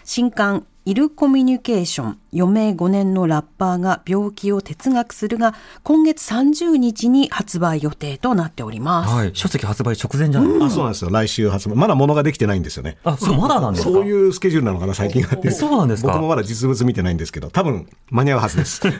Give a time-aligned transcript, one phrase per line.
[0.04, 9.14] 新刊、イルコミュニケーション、余命5年のラッパーが病気を哲学するが、今月30日に発売予定となっております。
[9.14, 9.30] はい。
[9.32, 10.66] 書籍発売直前じゃないですか。
[10.66, 11.10] あ、そうなんですよ。
[11.12, 11.76] 来週発売。
[11.76, 12.96] まだ物ができてないんですよね。
[13.04, 13.92] あ、そう、まだなんですか？
[13.92, 15.52] そういうスケジュールなのかな、最近はって。
[15.52, 16.08] そうなんですか？
[16.14, 18.80] 僕もまだ実物見てないんですけど、多分間に合うはずです。
[18.80, 18.98] 原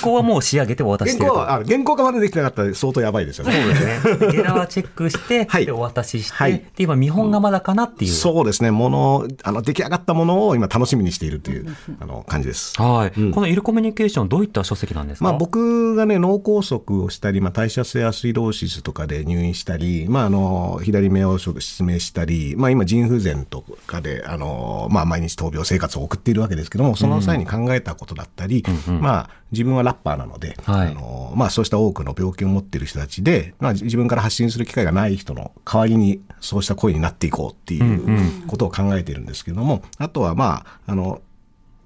[0.00, 1.34] 稿はもう仕上げてお渡ししてると。
[1.34, 3.52] 原稿は、あ原稿がまだできてなかったら相当やばいですよね。
[3.52, 4.32] そうですね。
[4.32, 8.12] ゲラはチェックして、 はいでお渡しして、はいで今見本がまだかなっていう。
[8.12, 8.70] そうですね。
[8.70, 11.66] もの、あの、出来上がったものを今楽しみにしているという、
[12.00, 12.80] あの、感じです。
[12.80, 28.64] はい、このイルコミュニケーション、どういった書籍なんですか、まあ、僕がね、脳梗塞をしたり、まあ、代謝性アシドーシスとかで入院したり、まあ、あの、左目を失明したり、まあ、今、腎不全とかで、あの、まあ、毎日闘病生活を送っているわけですけども、その際に考えたことだったり、
[29.00, 30.88] まあ、自分はラッパーなので、はい。
[30.88, 41.22] あの、まあ、そうした多くの病気を持っている人たちで、まあ、自分から発信する機会がない人の代わりに、そうした声になっていこうっていうことを考えているんですけども、あとは、まあ、あの、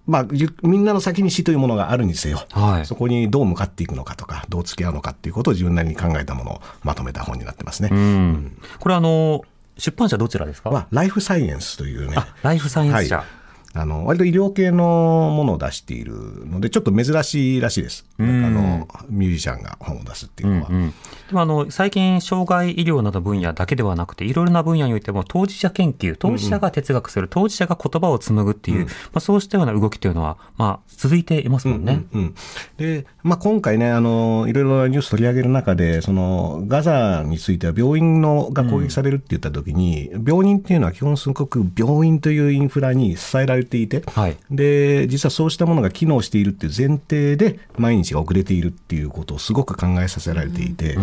[0.07, 0.27] まあ、
[0.63, 2.87] みんなの先に死というものがあるにせよ、はい。
[2.87, 7.91] そこにどう向かっていくのかとか、どう付き合うのかっていうことを自分なりに考えたものをまとめた本になってますね。
[7.93, 8.59] うん。
[8.81, 9.43] これあの、
[9.79, 13.19] 出版社どちらですか、は、ライフサイエンスというね、あ、ライフサイエンス社。
[13.19, 13.27] はい
[13.75, 16.15] あの、割と医療系のものを出している
[16.47, 18.05] ので、ちょっと珍しいらしいです。
[18.19, 20.69] あの、ミュージシャンが本を出すっていうのは。
[20.71, 20.93] うん、でも
[21.41, 32.03] あの最近、障害医療など分野だけではなくて、いろいろな分野においても、当事者研究、当事者が哲学する、当事者が言葉を紡ぐっていう、まあ、そうしたような動きというのは、まあ、続いていますもんね。
[32.13, 32.35] うん、
[32.77, 44.37] で、まあ、今回ね、あの、いろいろなニュース取り上げる中で、その、ガザについては病院のが攻撃されるって言った時に、病人っていうのは基本すごく病院というインフラに支えられていて、はい。
[44.51, 50.97] で、実はそうしたものが機能しているっていう前提で、毎日が遅れているっていうことをすごく考えさせられていて、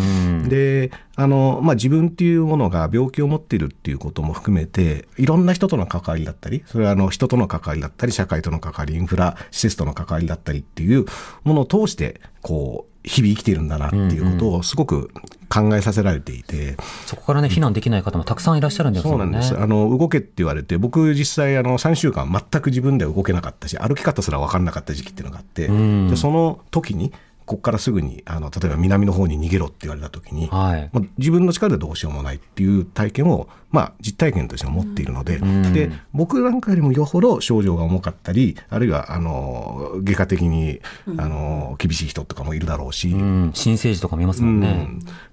[0.48, 11.06] で、あの、まあ、自分っていうものが病気を持っているっていうことも含めて、いろんな人との関わりだったり、それはあの、人との関わりだったり、社会との関わり、インフラ、施設との関わりだったりっていう
[11.44, 15.10] ものを通して、こう、日々生きているんだなっていうことをすごく
[15.50, 16.76] 考えさせられていて、
[17.06, 19.18] そこからね、避難できない方もたくさんいらっしゃるんですよね。
[19.18, 19.58] そうなんです。
[19.58, 27.14] あの、動けって言われて、僕実際あの、3週間全く自分では動けなかったし、歩き方すら分かんなかった時期っていうのがあって、でその時に、
[27.50, 30.90] ここからすぐに、あの、例えば南の方に逃げろって言われた時に、はい。
[30.94, 35.40] もう自分の力でどうしようもないっていう体験を、まあ、実体験として持っているので、
[35.74, 40.80] で、僕なんかよりもよほど症状が重かったり、あるいは、あの、外科的に、
[41.18, 44.88] あの、厳しい人とかもいるだろうし、うん、新生児とか見ますもんね。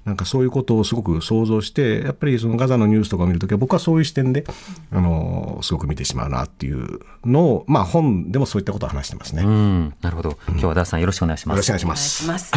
[0.06, 4.44] うんなんかそういうことをすごく想像して、やっぱりそのガザのニュースとかを見るときは、僕はそういう視点で、
[4.92, 9.42] あの、すごく見てしまうなっていうのを、まあ本でもそういったことを話してますね。
[9.42, 10.38] うよん、なるほど。
[10.48, 11.56] 今日はダースさんよろしくお願いします。
[11.56, 12.52] ろしくお願いします。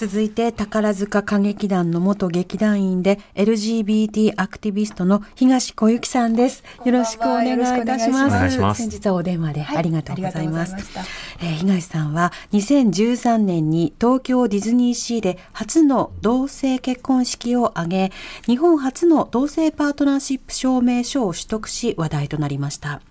[0.00, 6.64] 続いて宝塚歌劇団の元劇団員で LGBT アクティビストの東小雪さんです。
[6.86, 8.58] よろしくお願いいたします。
[8.58, 10.72] ます先日はお電話ではいありがとうございます。
[10.72, 11.08] ありがとうございま
[11.42, 18.12] えー東さんは2013年に東京ディズニーシーで初の同性結婚式を挙げ、
[18.46, 23.02] 日本初の同性パートナーシップ証明書を取得し話題となりました。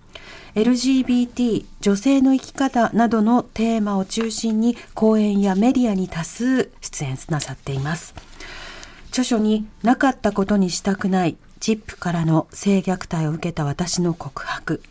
[0.54, 8.14] LGBT 女性の生き方などのテーマを中心に講演やメディアに多数出演なさっています。
[9.10, 14.82] 著書になかったことにしたくないチップからの性虐待を受けた私の告白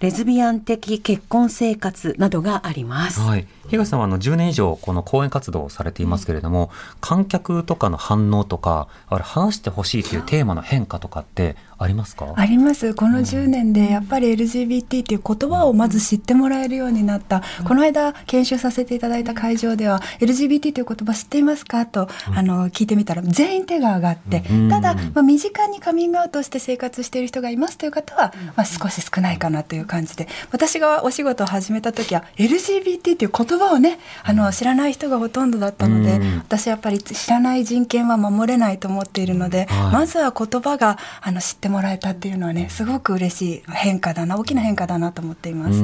[0.00, 6.70] レズビアン的結婚生活などがあります、はい、東さんはあの10年以上この講演活動をされていますけれども、
[7.02, 12.32] 観客とかの反応とかあれ話してほしいというテーマの変化とかってありますか？
[12.36, 12.94] あります。
[12.94, 21.86] この10年でやっぱり LGBT っていう言葉をまず知ってもらえるようになった、この間研修させていただいた会場では LGBT という言葉知っていますか？
[21.86, 30.28] と、あの聞いてみたら全員手が上がって、ただ、まあ、身近にカミングアウトして生活している人がいますという方は、まあ、少し少ないかなという感じで。
[30.52, 39.92] 私がお仕事を始めた時は LGBT っていう言葉をねあの知らない人がほとんどだったので、私はやっぱり知らない人権は守れないと思っているので、はい。
[39.92, 45.82] まずは言葉があの知ってもらえたっていうのはねすごく嬉しい変化だな大きな変化だなと思っています。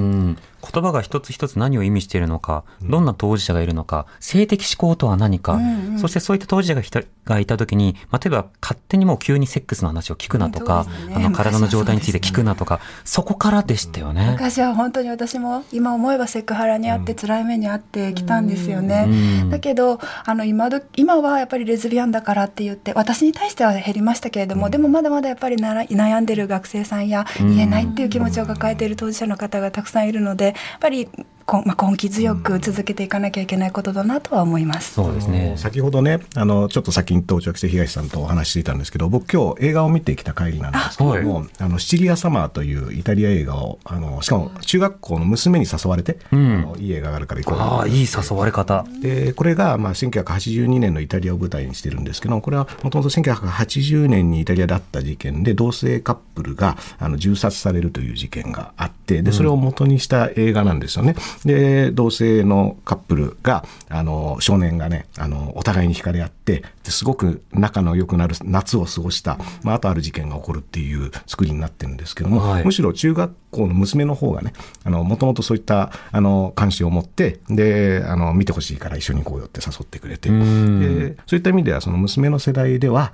[0.61, 5.61] うん言葉が一つ一つ何を意味しているのか、どんな当事者がいるのか、性的思考とは何か、
[5.99, 11.15] そしてそういった当事者がひたがいたときに、まあ、例えば勝手にもう急にセックスの話を聞くなとか、ね。
[11.17, 14.31] あの体の状態について聞くなとか、そこからでしたよね。
[14.33, 19.07] 昔は本当に私も今思えばセクハラにあって辛い目にあってきたんですよね。
[19.43, 19.51] うん。
[19.51, 31.09] だけどあの今ど今はやっぱりレズビアンだからって言って私に対しては減りましたけれども、でもまだまだやっぱりなら悩んでる学生さんや言えないっていう気持ちを抱えている当事者の方がたくさんいるのでやっぱり
[31.47, 34.95] こんまあ、根気強く続けていかなきゃいけないことだなとは思います。
[34.95, 35.55] そうですね。
[35.57, 48.85] 先ほどねあのちょっと先に到着して東さんとお話ししていたんですけど僕今日映画を見てきた帰りなんですけども「あのシチリア・サマー」というイタリア映画をあのしかも中学校の娘に誘われて、うんあのいい映画があるから行こうああ、いい誘われ方。
[49.01, 61.15] でこれが、まあ、1982年のイタリアを舞台にしてるんですけどこれはもともと1980年にイタリアであった事件で同性カップルがあの銃殺されるという事件があってでそれを元にした映画なんですよね。
[61.45, 72.65] で同性のカップルがあの少年がねあのお互いに惹かれ合ってですごく仲の良くなる夏を過ごした、まあ、あとある事件が起こるっていう作りになってるんですけども、はい。
[72.65, 74.53] むしろ中学校の娘の方がね
[74.85, 80.31] もともとそういったあの関心を持ってであの見てほしいから一緒に行こうよって誘ってくれて。
[80.31, 80.81] ん。
[80.81, 83.13] でそういった意味ではその娘の世代では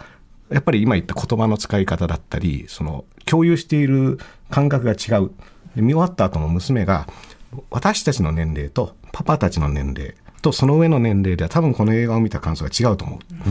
[0.51, 4.19] やっぱり今言った言葉の使い方だったりその共有している
[4.51, 5.31] 感覚が違う。
[5.75, 7.07] で見終わった後の娘が
[7.71, 13.51] 私たちの年齢とパパたちの年齢とその上の年齢では多分この映画を見た感想が違うと思う。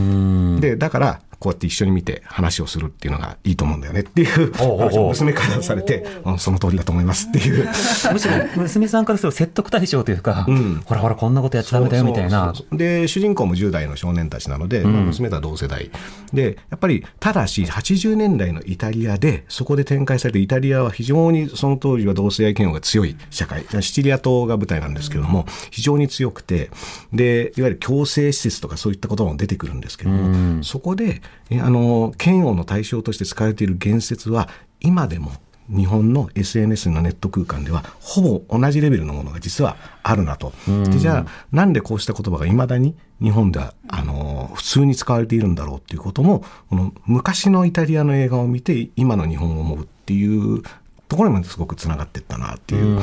[0.56, 0.60] ん。
[0.60, 6.38] でだからこうやって一緒に見て話をするっていうのがいいと思うんだよねっていう話を娘からされて、うん。
[6.38, 7.66] その通りだと思いますっていう。
[8.12, 10.82] むしろ娘さんからすると説得対象というか、ん。
[10.84, 12.44] ほらほらこんなことやっちゃダメだよみたいな。
[12.44, 12.54] そう。
[12.54, 15.90] そうそうで主人公も10代の少年たちなので、まあ娘とは同世代。
[16.32, 26.70] でやっぱりただし80年代のイタリアでそこで展開されてイタリアは非常にその当時は同性愛嫌悪が強い社会シチリア島が舞台なんですけれども非常に強くて
[27.12, 31.20] でいわゆる強制施設とかそういったことも出てくるんですけれども、そこでえ
[31.62, 34.48] あの嫌悪の対象として使われている言説は
[34.80, 35.32] 今でも
[35.68, 40.52] 日本の SNS のネット空間ではほぼ同じレベルのものが実はあるなと。
[40.66, 50.62] でじゃあなんでこうした言葉がいまだに日本ではあの普通に使われているんだろうっていうこともこの昔のイタリアの映画を見て今の日本を思うっていう
[51.08, 53.00] ところにもすごくつながっていったなっていう。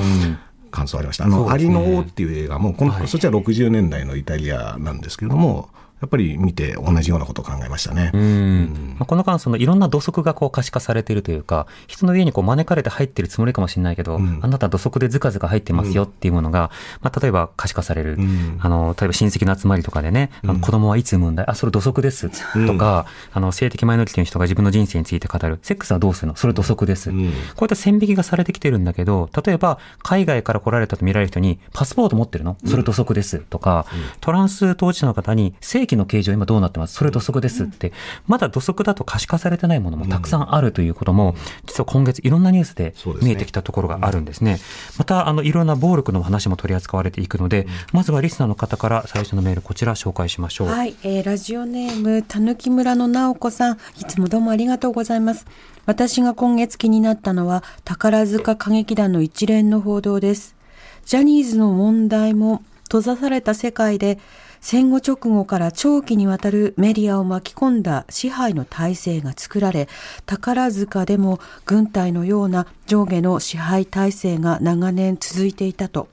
[0.72, 1.26] 感想ありました。
[1.26, 5.70] あの、ねアリの王っていう映画も、この、そっちは60年代のイタリアなんですけれども、
[6.02, 8.12] やっぱり見て同じようなことを考えましたね。
[8.14, 8.96] うん。
[8.98, 14.40] まあ、この間、そのいろんな土足がこう可視化されているというか、人の家にこう招かれて入ってるつもりかもしれないけど、ん。
[14.42, 18.60] あなた土足でずかずか入ってますよっていうものが、まあ、例えば可視化される、ん。
[18.62, 21.46] あの、例えば親戚の集まりとかでね、あの子供はいつ産むんだい？
[21.48, 22.30] あ、それ土足です。
[22.68, 26.36] とか、あの、性的マイノリティの人が自分の人生について語る、セックスはどうするの？
[26.36, 27.12] それ土足です。
[27.12, 27.32] ん。
[27.56, 32.58] こういった線引きがされてきてるんだけど、例えば、海外から来られたと見られる人に、パスポート持ってるの？
[32.66, 33.40] それ土足です。
[33.40, 33.86] とか、
[34.22, 36.96] トランス当事者の方に、正規の形状今どうなってます？
[36.96, 37.92] それ土足ですって、
[38.28, 44.60] まだ土足だと可視化されてないものもたくさんあるということも、実は今月いろんなニュースで見えてきたところがあるんですね。
[44.98, 50.68] また、あの、いろんな暴力の話も取り扱われていくので、まずはリスナーの方から最初のメール、こちら紹介しましょう。
[50.68, 53.78] はい、えーラジオネームたぬき村の直子さん。
[54.00, 55.46] いつもどうもありがとうございます。
[55.86, 60.56] 私が今月気になったのは宝塚歌劇団の一連の報道です。
[61.06, 64.20] ジャニーズの問題も閉ざされた世界で
[64.62, 69.88] 戦後直後から長期にわたるメディアを巻き込んだ支配の体制が作られ
[70.26, 76.10] 宝塚でも軍隊のような上下の支配体制が長年続いていたと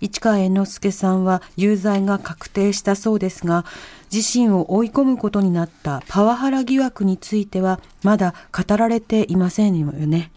[0.00, 3.64] 市川猿之助さんは有罪が確定したそうですが
[4.12, 10.30] 自身を追い込むことになったパワハラ疑惑についてはまだ語られていませんよね。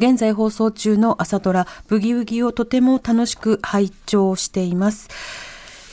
[0.00, 5.08] 現在放送中の朝ドラブギウギをとても楽しく拝聴しています。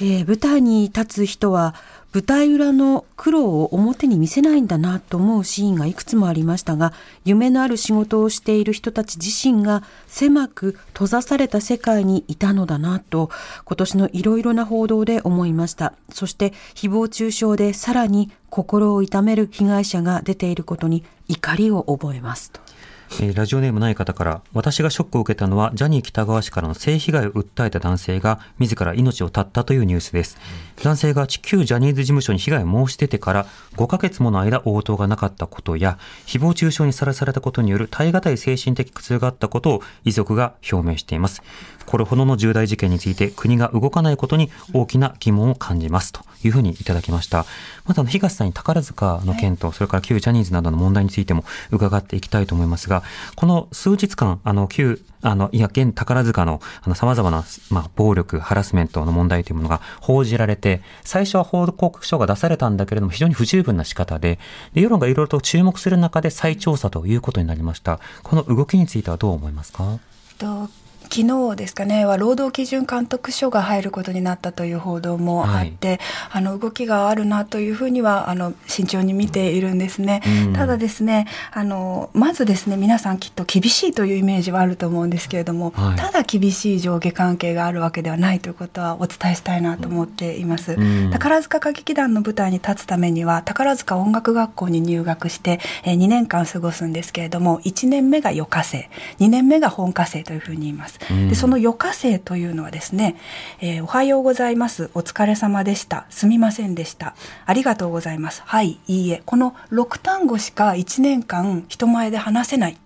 [0.04, 1.76] えー舞台に立つ人は
[2.12, 6.92] 舞台裏の苦労を表に見せないんだなと思うシーンがいくつもありましたが
[7.24, 13.30] 夢のある仕事をしている人たち自身が狭く閉ざされた世界にいたのだなと
[13.64, 22.71] 今年のいろいろな報道で思いましたそして誹謗中傷でさらに心を痛める被害者が出ていることに怒りを覚えますと。
[23.20, 30.38] えーラジオネームない方から、私がショックを受けたのは、ジャニー喜多川氏からの性被害を訴えた男性が、自ら命を絶ったというニュースです。
[30.82, 41.44] 男性が旧ジャニーズ事務所に被害を申し出てから、5ヶ月もの間応答がなかったことや、誹謗中傷にさらされたことによる耐え難い精神的苦痛があったことを遺族が表明しています。
[41.86, 46.14] これほどの重大事件について、国が動かないことに大きな疑問を感じます。
[46.14, 47.46] というふうにいただきました。
[47.86, 53.04] また、あの東さんに宝塚の件と、それから旧ジャニーズなどの問題についても伺っていきたいと思いますが、
[53.36, 64.40] この数日間、あの、旧、あの、いや、現宝塚の、あの、様々な、まあ、暴力、ハラスメントの問題というものが報じられて、最初は報告書が出されたんだけれども、非常に不十分な仕方で、
[64.74, 68.00] で、世論がいろいろと注目する中で再調査ということになりました。
[68.24, 70.00] この動きについてはどう思いますか？
[70.40, 70.70] と
[71.14, 76.00] 昨日ですかねは労働基準監督署が入ることになったという報道もあって、
[76.32, 80.54] あの動きがあるなというふうにはあの慎重に見ているんですね、うん。
[80.54, 85.98] ただですねあのまずですね皆さんきっと厳しいというイメージはあると思うんですけれども、はい。
[85.98, 91.12] ただ厳しい上下関係があるわけではないということはお伝えしたいなと思っています、うん。
[91.12, 98.90] 宝塚歌劇団の舞台に立つためには宝塚音楽学校に入学して、えー2年間過ごすんですけれども1年目が余課生
[99.20, 103.16] 2年目が本科生というふうに言います、うんでその余課生というのはですね、
[103.60, 107.16] えーおはようございますお疲れ様でしたすみませんでした
[107.46, 112.78] ありがとうございますはいいいえこの6単語しか1年間人前で話せない。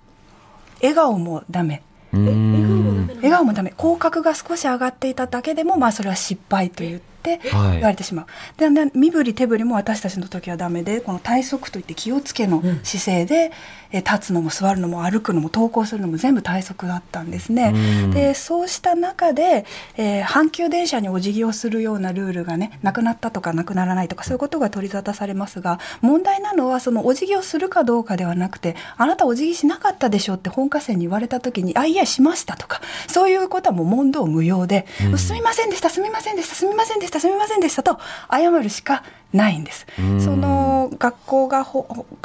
[0.81, 1.81] 笑顔もダメ。
[2.13, 7.71] 笑顔もダメ口角が少し上がっていただけでもまあそれは失敗と言ってはい。
[7.73, 8.25] 言われてしまう、
[8.57, 13.51] だんだん身振り手振りも私たちの時はダメでこの体側といって気をつけの姿勢で、
[13.95, 18.11] えー立つのも座るのも歩くのも登校するのも全部体側だったんですね、うん。
[18.11, 19.65] でそうした中で、
[19.97, 35.17] えー阪急電車にお辞儀をするようなルールがねなくなったとかなくならないとかそういうことが取り沙汰されますが問題なのはそのお辞儀をするかどうかではなくてあなたお辞儀しなかったでしょって本科生に言われた時にあいやしましたとかそういうことはもう問答無用で、うん。
[35.17, 37.99] すみませんでしたすみませんでしたすみませんでしたすみませんでしたと
[38.31, 39.03] 謝るしか
[39.35, 39.85] ないんです。
[39.99, 40.21] うん。
[40.21, 41.65] その学校が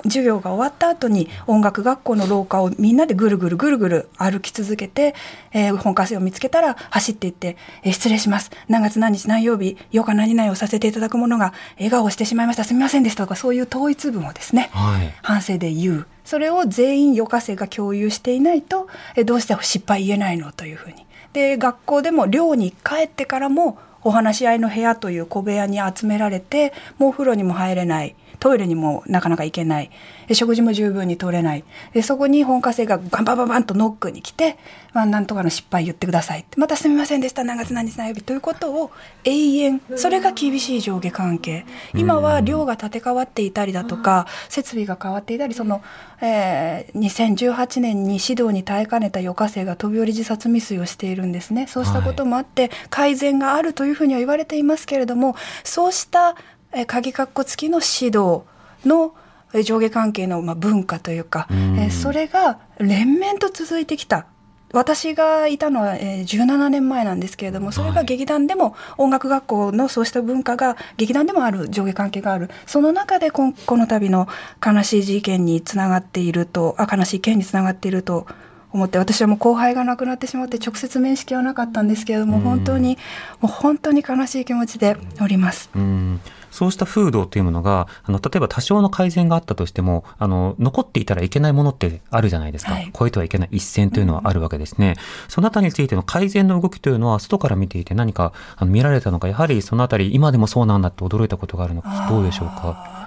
[0.04, 5.14] 授業が終わった後に音楽学校の廊下をみんなでぐるぐるぐるぐる歩き続けて、
[5.52, 8.50] えー本科生を見つけたら走っていって、えー失礼します。
[8.68, 12.64] 何月何日何曜日よか何々をさせていただくものが笑顔をしてしまいました。
[12.64, 13.24] すみませんでした。
[13.24, 15.12] とかそういう統一文をですね、はい。
[15.22, 16.06] 反省で言う。
[16.24, 20.52] それを全員余課生が共有していないとえどうして失敗言えないの？
[20.52, 21.06] というふうに。
[21.32, 28.14] で学校でも寮に帰ってからもお話し合いの部屋という小部屋に集められてもうお風呂にも入れない。
[28.40, 29.90] トイレにもなかなか行けない。
[30.26, 31.64] で食事も十分に取れない。
[31.92, 34.58] でそこに本科生がガンバンバンバンとノックに来て、
[34.92, 37.44] まあ、なんとかの失敗言ってくださいまたすみませんでした。
[37.44, 38.22] 何月何日何曜日。
[38.22, 38.90] ということを
[39.24, 39.80] 永遠。
[39.96, 41.64] それが厳しい上下関係。
[41.94, 45.82] 今は寮が建て替わっていたりだとか設備が変わっていたりその、
[46.20, 51.66] えー2018年に指導に耐えかねた余課生が飛び降り自殺未遂をしているんですね。
[51.66, 56.36] そうしたこともあって改善があるというふうには言われていますけれどもそうした、
[56.72, 58.42] えー鍵括弧付きの指導
[58.84, 59.14] の
[59.52, 61.78] えー上下関係のまあ文化というか、うん。
[61.78, 64.26] えーそれが連綿と続いてきた。
[64.72, 72.50] 私がいたのは、えー17年前なんですけれどもそれが劇団でも音楽学校のそうした文化が劇団でもある上下関係がある。
[72.66, 74.28] その中でこんこの度の
[74.64, 78.26] 悲しい事件につながっているとあ悲しい件につながっていると
[78.72, 82.42] 思って私はもう後輩が亡くなってしまって直接面識はなかったんですけれどもうん。
[82.44, 82.96] 本当に
[83.40, 85.68] もう本当に悲しい気持ちでおります。
[85.74, 92.72] うんそうした風土というものが、あの、例えば多少の改善があったとしても、あの、残っていたらいけないものってあるじゃないですか。
[92.72, 94.96] はい超えてはいけない一線というのはあるわけですね。
[95.28, 102.99] そのあたりについての改善の動きというのは、外から見ていて何かあの見られたのか、やはりそのあたり、今でもそうなんだって驚いたことがあるのか、どうでしょうか？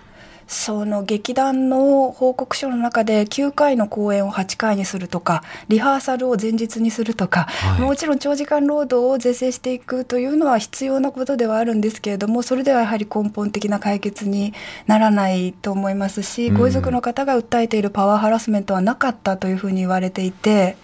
[0.47, 7.81] その劇団の報告書の中で9回の公演を8回にするとかリハーサルを前日にするとか、はい。
[7.81, 14.53] もちろん長時間労働を是正していくというのは必要なことではあるんですけれどもそれではやはり根本的な解決に
[14.87, 16.57] ならないと思いますし、うん。
[16.57, 20.77] ご遺族の方が訴えているパワーハラスメントはなかったというふうに言われていて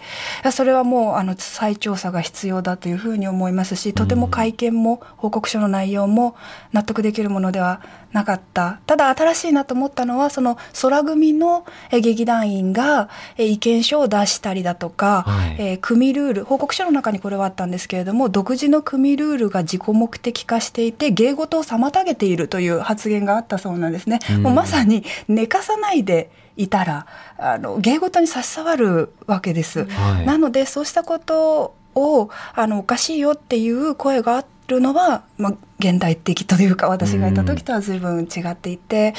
[0.52, 6.36] それはもうあの再調査が必要だというふうに思いますしとても会見も報告書の内容も
[6.72, 24.18] 納得できるものではなかったただ新しいなと思ったのはその空組のえ劇団員がえ意見書を出したりだとか、はいえー組ルール報告書の中にこれはあったんですけれども独自の組ルールが自己目的化していて芸事を妨げているという発言があったそうなんですね。
[24.30, 27.06] うんもうまさに寝かさないでいたら
[27.38, 29.84] あの芸事に差し障るわけです。
[29.86, 39.14] はいなのでそうしたことをあのおかしいよっていう声があるのは、まあ、現代的というか私がいた時とは随分違っていて、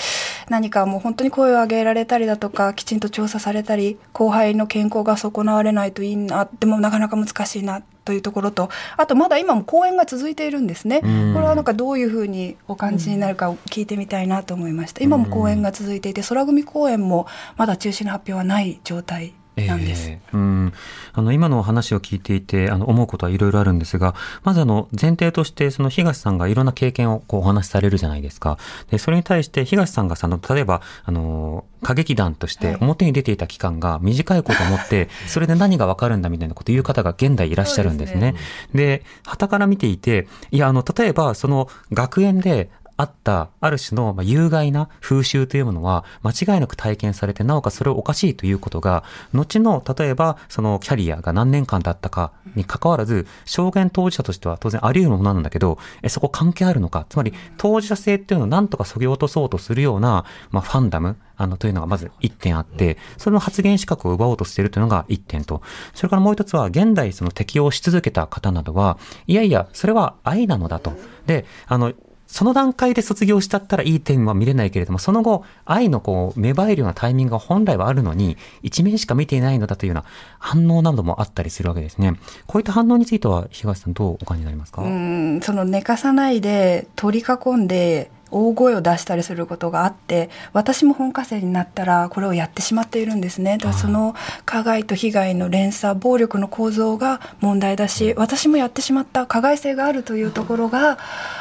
[0.49, 17.27] 何かもう本当に声を上げられたりだとかきちんと調査されたり後輩の健康が損なわれないといいなでもなかなか難しいなというところとあとまだ今も講演が続いているんですね、これはなんかどういうふうにお感じになるかを聞いてみたいなと思いました今も講演が続いていて空組公演も
[17.57, 20.09] まだ中止の発表はない状態なんです。
[20.09, 20.73] えーうん、
[21.13, 28.57] あの今のお話を聞いていてあの思うことはいろいろあるんですがまずあの前提としてその東さんがいろんな経験をこうお話しされるじゃないですか。
[28.89, 38.35] でそれに対して東さんがさの例えばあの歌劇団として表に出ていた期間が短いことを思って、 それで何がわかるんだみたいなことを言う方が現代いらっしゃるんですね。
[38.73, 42.69] で、旗から見ていて、いや、あの、例えば、その学園で、
[43.01, 49.03] あったある種のま有害な風習というものは間違いなく体験されてなおかそれをおかしいということが
[49.33, 65.63] 後の例えばそのキャリアが何年間だったかに関わらず証言当事者としては当然あり得るものなんだけどえそこ関係あるのかつまり当事者性っていうのを何とか削ぎ落とそうとするような、まあ、ファンダムあの、というのがまず一点あって、それの発言資格を奪おうとしているというのが一点と、
[65.95, 70.93] それからもう一つは、現代その適用し続けた方などは、いやいや、それは愛なのだと。
[71.25, 71.93] で、あの、
[72.31, 80.05] その段階で卒業したったらいい点は見れないけれども、その後、愛のこう、芽生えるようなタイミングが本来はあるのに、一面しか見ていないのだというような
[80.39, 82.13] 反応などもあったりするわけですね。
[82.47, 84.81] こういった反応については、東さんどうお感じになりますか？
[84.81, 93.57] うんその寝かさないで取り囲んで大声を出したりすることがあって私も本科生になったらこれをやってしまっているんですね。
[93.57, 100.97] だからその加害と被害の連鎖暴力の構造が問題だし私もやってしまった加害性があるというところが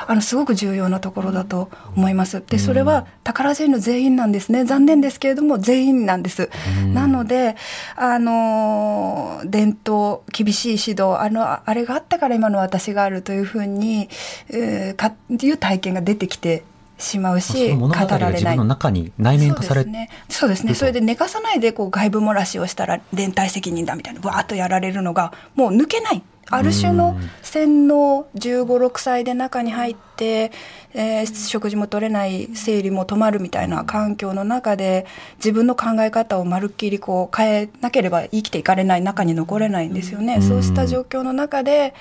[0.06, 2.42] あのすごく重要なところだと思います。
[2.46, 4.64] でそれは宝ジェンの全員なんですね。
[4.64, 6.50] 残念ですけれども全員なんです。
[6.92, 7.56] なので
[7.96, 14.08] あの伝統厳しい指導あのあれがあったから今の私があるというふうに、
[14.50, 16.64] えー、かいう体験が出てきて
[17.00, 18.64] しまうし語語られないが自分の。
[18.64, 20.10] 中に内面化されそうですね。
[20.28, 20.74] そうですね。
[20.74, 26.22] それで寝かさないでこう外部漏らしをしたら連帯責任だみたいなわーっとやられるのがもう抜けない。
[26.52, 30.50] ある種の洗脳15、6歳で中に入って、
[30.94, 40.42] えー食事も取れない、生理も止まるみたいな環境の中で自分の考え方をまるっきりこう変えなければ生きていかれない中に残れないんですよね。
[40.42, 41.94] そうした状況の中で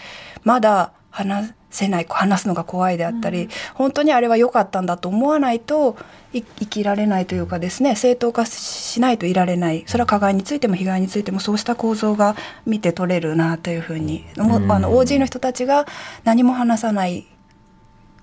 [0.44, 5.98] まだ話せない話すのが怖いであったり、本当にあれは良かったんだと思わないと
[6.34, 9.84] い生きられないというかですね正当化しないといられない。
[9.88, 15.86] それは加害についても被害についてもそうした構造が見て取れるなというふうに、もうあの OG の人たちが
[16.24, 17.28] 何も話さない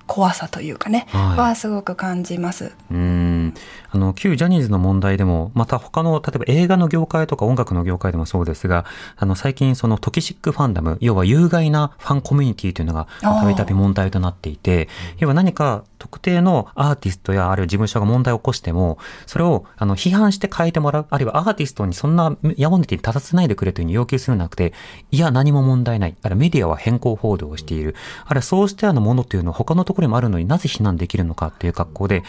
[0.07, 1.38] 怖さというかね、はい。
[1.38, 2.72] はすごく感じます。
[2.90, 3.55] うん
[3.96, 8.85] あの旧ジャニーズの問題でもまた他の例えば映画の業界とか音楽の業界でもそうですが
[9.16, 24.74] あの最近そのトキシックファンダム要は有害なファンコミュニティというのがたびたび問題となっていて要は何か特定のアーティストやあるいは事務所が問題を起こしてもそれをあの批判して変えてもらうあるいはアーティストにそんな矢面に立たせないでくれというふうに要求するんじゃなくて
[25.11, 26.16] いや何も問題ない。
[26.20, 27.94] あるいはメディアは変更報道をしている。
[28.26, 32.24] あるいはそうしたようなものというのは他のところにもあるのになぜ非難できるのかっていう格好で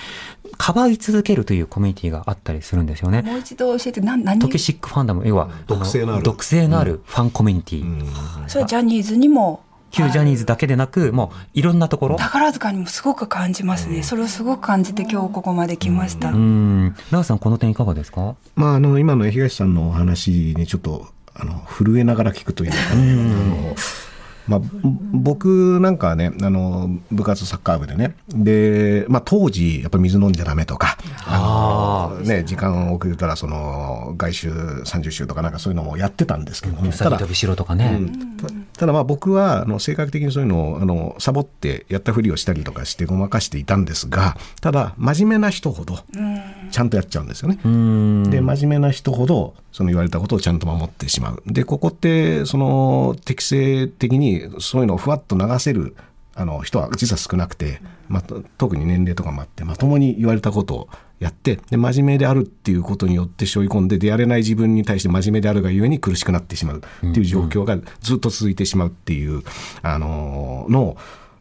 [0.58, 3.22] かばい続けるというコミュニティがあったりするんですよね。
[3.22, 4.40] もう一度教えて何何？
[4.40, 6.24] トキシックファンダム、要は、毒性のある。
[6.24, 8.48] 毒性のあるファンコミュニティ。
[8.48, 12.18] それはジャニーズにも旧ジャニーズだけでなく、もういろんなところ。
[12.18, 16.30] 宝塚にもすごく感じますね、それをすごく感じて今日ここまで来ました。
[16.30, 16.96] うん。
[17.24, 18.36] さん、この点いかがですか？
[18.56, 23.76] まあ、あの今の東さんのお話にちょっとあの震えながら聞くというか、あの
[24.48, 38.00] まあ、ぼ僕なんかはねあの部活サッカー部でねで、まあ、当時やっぱ水飲んじゃダメとかあの、ね、時間遅れたらその外周30周とかなんかそういうのもやってたんですけども、ただうさぎ飛びしろとかね。
[38.74, 45.98] たただまあ僕はあの性格的にそういうのをあのサボってやったふりをしたりとかしてごまかしていたんですがただ真面目な人ほど
[46.72, 47.60] ちゃんとやっちゃうんですよね。
[47.66, 48.30] うん。
[48.30, 51.44] で真面目な人ほどその言われたことをちゃんと守ってしまう。
[51.46, 55.96] でここってその適正的にそういうのをふわっと流せる
[56.36, 66.82] あの人は実は少なくて、ま、特に年齢とかもあってまともに言われたことをやってで真面目であるっていうことによって背負い込んででやれない自分に対して真面目であるがゆえに苦しくなってしまうっ
[67.14, 69.42] ていう状況がずっと続いてしまうっていう、
[69.82, 70.96] あのの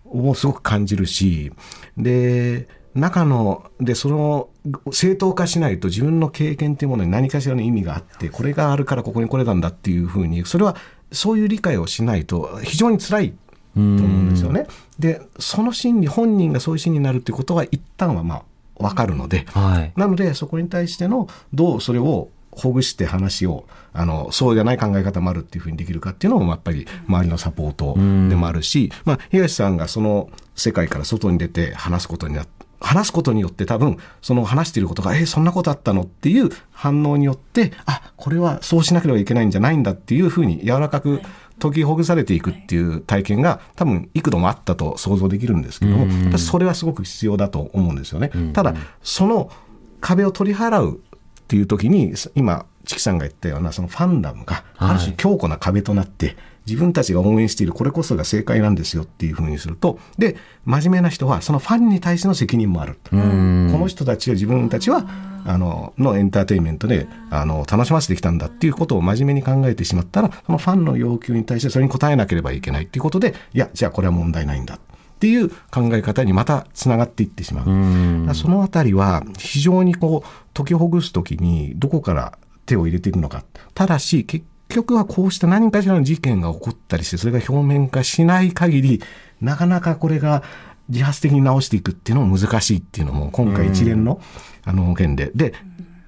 [0.06, 1.52] をすごく感じるし
[1.98, 4.48] で中のでその
[4.90, 10.76] 正当化しないと自分の経験というものに何かしらの意味があってこれがあるからここに来れたんだっていうふうにそれは
[11.12, 13.36] そういう理解をしないと非常に辛いと
[13.74, 14.66] 思うんですよね。
[14.98, 18.42] でその心理本人がそういう心理になるっていうことは一旦はまあ
[18.78, 19.92] 分かるので、はい。
[19.96, 41.20] なのでそこに対してのどうそれをほぐして話をあのそうじゃない考え方もあるっていうふうにできるかっていうのもやっぱり周りのサポートでもあるし、まあ、東さんがその世界から外に出て話すことになって話すことによって多分その話していることがえー、そんなことあったのっていう反応によってあこれはそうしなければいけないんじゃないんだっていうふうに柔らかく
[41.60, 48.32] 解きほぐされていくっていう体験が多分幾度もあったと想像できるんですけども私それはすごく必要だと思うんですよね。
[48.52, 49.52] ただその
[50.00, 51.00] 壁を取り払うっ
[51.46, 56.36] ていう時に今チキさんが言ったようなそのファンダムがある種強固な壁となって、
[56.66, 65.06] 自分たちが応援しているこれこそが正解なんですよっていうふうにするとで真面目な人はそのファンに対しての責任もあるこの人たちは自分たちは
[65.46, 77.64] あののエンターテインメントであの楽しませてきたんだっていうことを真面目に考えてしまったらそのファンの要求に対してそれに応えなければいけないっていうことでいやじゃあこれは問題ないんだっていう考え方にまたつながっていってしまう。
[77.64, 83.42] だからそのあたりは非常にこう解きほぐすときにどこから手を入れていくのか。
[83.72, 89.02] ただし結局はこうした何かしらの事件が起こったりしてそれが表面化しない限り
[89.40, 90.42] なかなかこれが
[90.88, 94.20] 自発的に直していくっていうのも難しいっていうのも今回一連の
[94.64, 95.30] あの件で。
[95.34, 95.54] で、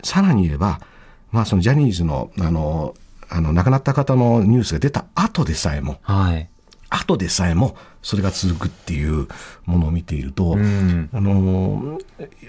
[0.03, 0.81] さらに言えば、
[1.33, 2.95] まあそのジャニーズのあの、
[3.29, 6.49] あの亡くなった方のニュースが出た後でさえも、はい。
[6.91, 9.29] 後でさえもそれが続くっていう
[9.67, 11.09] ものを見ていると、ん。
[11.13, 11.99] あの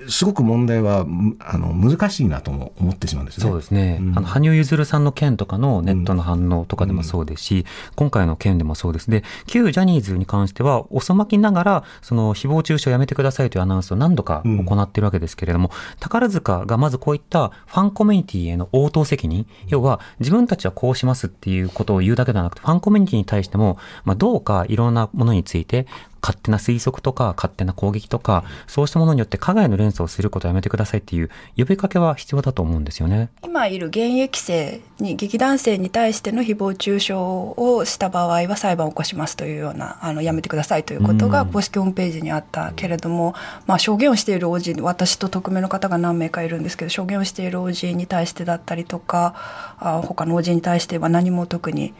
[0.07, 3.47] すごく問題はむあの難しいなとも思ってしまうんですね。
[3.47, 4.17] そうですね、うん。
[4.17, 9.09] あの羽生結弦さんの件とかのネットの反応とかでもそうですし、今回の件でもそうです。
[9.09, 25.87] で旧ジャニーズに関しては遅まきながらその誹謗中傷をやめてくださいというアナウンスを何度か行っているわけですけれども、宝塚がまずこういったファンコミュニティへの応答責任要は自分たちはこうしますっていうことを言うだけではなくてファンコミュニティに対しても、まあ、どうかいろんなものについて
[26.21, 33.29] 勝手な推測とか勝手な攻撃とかそうしたものによって加害の連鎖をすることをやめてくださいっていう呼びかけは必要だと思うんですよね。
[33.43, 43.33] 今いる現役生に劇団生に対しての誹謗中傷をした場合は裁判を起こしますというようなあのやめてくださいということがうん公式ホームページにあったけれども、
[43.65, 49.35] まあ、証言をしている OG 私と匿名の方が何名かいるんですけど証言をしている OG に対してだったりとか
[49.79, 51.93] あ他の OG に対しては何も特に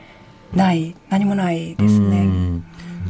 [0.54, 2.28] ない何もないですうね。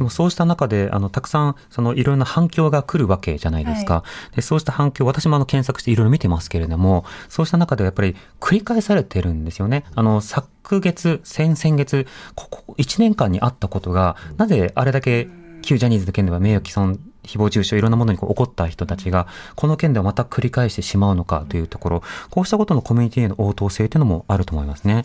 [0.00, 4.02] でもそうした中で、あの、たくさん、その、いろんな反響が来るわけじゃないですか。
[4.34, 9.84] で、そうした反響、私もあの、検索していろいろ見てますけれども、そうした中でやっぱり繰り返されてるんですよね。
[9.94, 15.28] あの、昨月、先々月、ここ1年間にあったことが、なぜあれだけ
[15.60, 25.04] 旧ジャニーズの件では名誉毀損、誹謗中傷、いろんなものにこう起こった人たちが、この件ではまた繰り返してしまうのかというところ、こうしたことのコミュニティへの応答性というのもあると思いますね。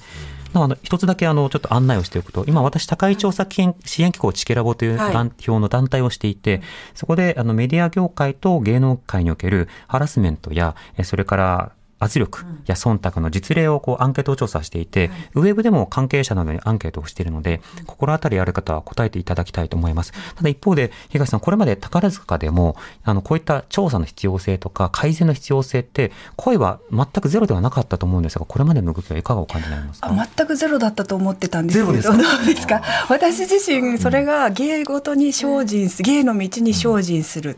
[0.60, 5.14] なので、一つだけあの、ちょっと案内をしておくと、今私、高い調査支援支援機構チケラボというはい。
[5.14, 6.62] 団表の団体をしていて、
[6.94, 20.12] そこであのメディア業界と芸能界におけるハラスメントや、えそれから圧力や忖度の実例をこうアンケート調査していて、ウェブでも関係者などにアンケートをしているので、心当たりある方は答えていただきたいと思います。
[20.36, 30.10] ただ一方で、東さん、これまで宝塚でも、あの、こういった調査の必要性とか改善の必要性って、声は全くゼロではなかったと思うんですが、これまでの動きはいかがお感じになりますか？
[30.12, 32.36] あ全くゼロだったと思ってたんですけどゼロですか？
[32.38, 32.82] どうですか？
[33.10, 37.58] 私自身それが芸事に精進す芸の道に精進する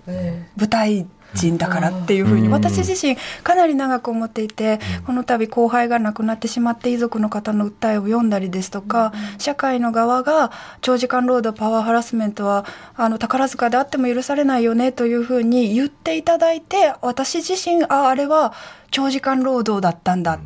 [0.58, 2.54] 舞台人だからっていうふうにうん。
[2.54, 18.54] 私自身かなり長く思っていてこの度後輩が亡くなってしまって遺族の方の訴えを読んだりですとか社会の側が長時間労働パワーハラスメントはあの宝塚であっても許されないよねというふうに言っていただいて私自身ああれは
[18.92, 20.40] 長時間労働だったんだ。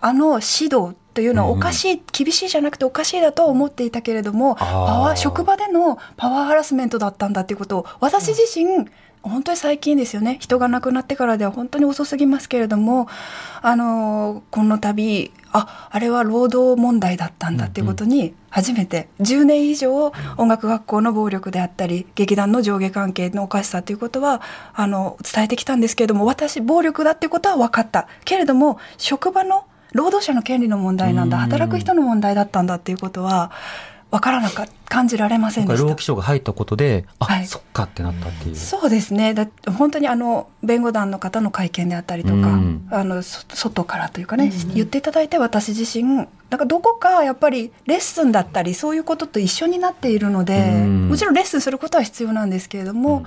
[0.00, 4.66] あの指導というのはおかしい、厳しいじゃなくておかしいだとは思っていたけれどもパ
[5.00, 8.86] ワー職場でのパワーハラスメントだったんだっていうことを私自身、
[9.28, 10.38] 本当に最近ですよね。
[10.40, 13.08] 人が亡くなってからでは本当に遅すぎますけれども
[13.62, 24.42] あのこの度ああれは労働問題だったんだっていうことに初めて10年以上音楽学校の暴力であったり劇団の上下関係のおかしさということは
[24.74, 28.08] あの伝えてきたんですけれども私暴力だっていうことは分かった。
[28.24, 31.42] けれども職場の労働者の権利の問題なんだうん。
[31.44, 33.50] 働く人の問題だったんだっていうことは
[34.10, 35.88] 分からなかった感じられませんでした。
[35.88, 36.04] 労基。
[36.04, 37.46] 署が入ったことで、あ、はい。
[37.46, 38.56] そっかってなったっていう。
[38.56, 39.34] そうですね。
[39.34, 42.88] だ本当にあの弁護団の方の会見であったりとか、うん。
[42.90, 51.08] あのそ外からというかね、言っていただいて私自身なんかどこかやっぱりレッスンだったりそういうことと一緒になっているので、うん。
[51.08, 53.24] もちろんレッスンすることは必要なんですけれども、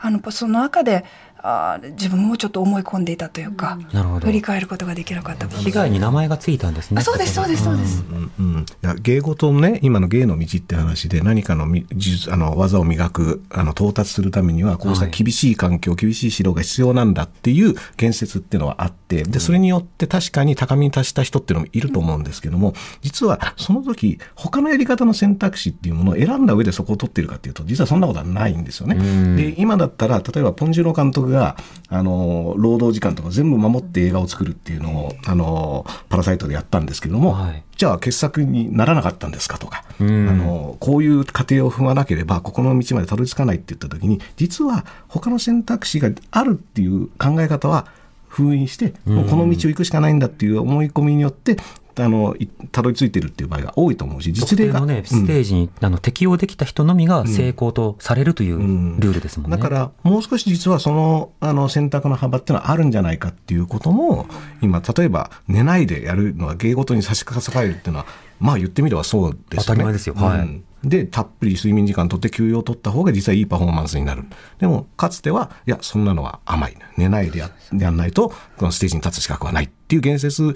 [0.00, 1.04] あのその中で
[1.42, 4.26] あー自分もちょっと思い込んでいたというか、なるほど。
[4.26, 29.36] 振り返ることができなかった被害に名前がついたんですねあそうですそうですそうです、うんうん、いや芸事のね今の芸の道って話で何かのみ技術あの技を磨くあの到達するためにはこうした厳しい環境、厳しい指導が必要なんだっていう言説っていうのはあってでそれによって確かに高みに達した人っていうのもいると思うんですけども実はその時他のやり方の選択肢っていうものを選んだ上でそこを取っているかっていうと実はそんなことはないんですよね。
[29.36, 31.56] で今だったら例えばポン・ジュノ監督が
[31.88, 37.62] あの労働時間とか全部守って映画を作るっていうのをあのパラサイトでやったんですけども、はい。
[37.76, 40.28] じゃあ傑作にならなかったんですかとか、ん。
[40.28, 47.86] あのこういう過程を踏まなければここの道までたどり着かないって言った時に実は他の選択肢があるっていう考え方は
[48.28, 51.58] 封印して、もうこの道を行くしかないんだっていう思い込みによって
[51.98, 59.56] あのいたどり着いてるっていう場合が多いと思うし実例が、ね、ステージに、あの適用できた人のみが成功とされるというルールですもんね。
[59.56, 64.26] だからもう少し実はそのあの選択の幅っていうのはあるんじゃないかっていうことも
[64.62, 68.06] 今例えば寝ないでやるのは芸事に差し掛かるっていうのは
[68.40, 69.56] まあ言ってみればそうですよね。
[69.58, 70.14] 当たり前ですよ。
[70.14, 70.38] はい。
[70.40, 70.64] うん。
[70.84, 74.24] でたっぷり睡眠時間とって休養を取った方が実はいいパフォーマンスになる。
[74.58, 76.76] でもかつてはいやそんなのは甘い。
[76.96, 80.54] 寝ないでややんないとこのステージに立つ資格はないっていう言説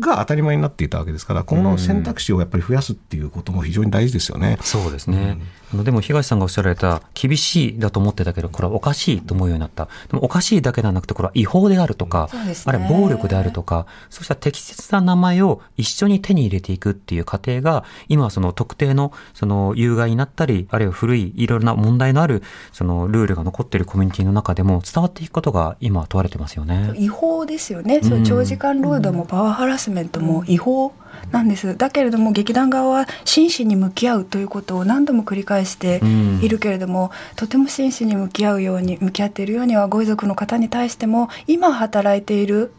[0.00, 4.58] が当たり前になっていたわけですからこの選択肢をやっぱり増やすっていうことも非常に大事ですよね。
[4.62, 5.38] そうですね。
[5.72, 9.88] あのでも東さんがおっしゃられた厳しいだと思ってたけどこれはおかしいと思うようになった。
[10.08, 26.92] でもおかしいだけではなくてこれは違法であるとか、ねあるいは暴力であるとか、そうした適切な名前を一緒に手に入れていくっていう過程が今はその特定のその有害になったり、あるいは古いいろいろな問題のあるそのルールが残っているコミュニティの中でも伝わっていくことが今は問われてますよね。
[26.96, 30.92] 違法ですよね、そう長時間労働もパワーハラスメントも違法
[31.30, 31.76] なんです。
[31.76, 36.00] だけれども劇団側は真摯に向き合うということを何度も繰り返して
[36.42, 42.72] いるけれども、とても真摯に向き合うように向き合っているようにはご遺族の方に対しても今働いている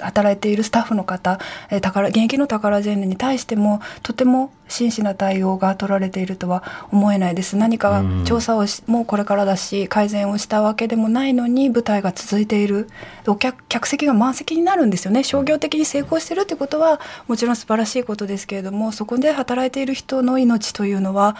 [0.00, 1.38] 働いているスタッフの方
[1.70, 6.62] えー宝現役の宝ジェンヌに対してもとても真摯な対応が取られているとは
[6.92, 7.56] 思えないです。
[7.56, 12.88] 何か調査をしもうこれからだし改善をしたわけでもないのに舞台が続いている。
[13.26, 15.24] お客客席が満席になるんですよね。
[15.24, 21.36] 商業的に成功してるってことはもちろん素晴らしいことですけれどもそこで働いている人の命というのは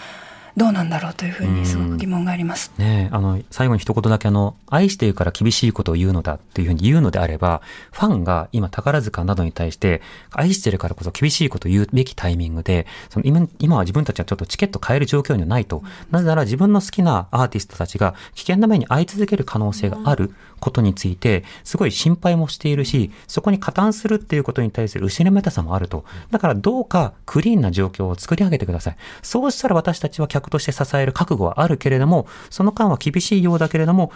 [0.57, 2.73] どうなんだろうというふうにすごく疑問があります。
[2.77, 7.63] ねえ、あの、最後に一言だけあの、愛しているから厳しいことを言うのだっていうふうに言うのであれば、
[7.93, 15.83] ファンが今宝塚などに対して、愛してるからこそ厳しいことを言うべきタイミングで、その今今は自分たちはちょっとチケット買える状況にはないと。
[16.11, 26.05] なぜなら自分の好きなアーティストたちが危険な目に遭い続ける可能性があることについて、すごい心配もしているし、そこに加担するっていうことに対する後ろめたさもあると。
[26.31, 28.97] だからどうかクリーンな状況を作り上げてください。
[29.23, 34.13] そうしたら私たちは客として支える覚悟はあるけれども、その間は厳しいようだけれども、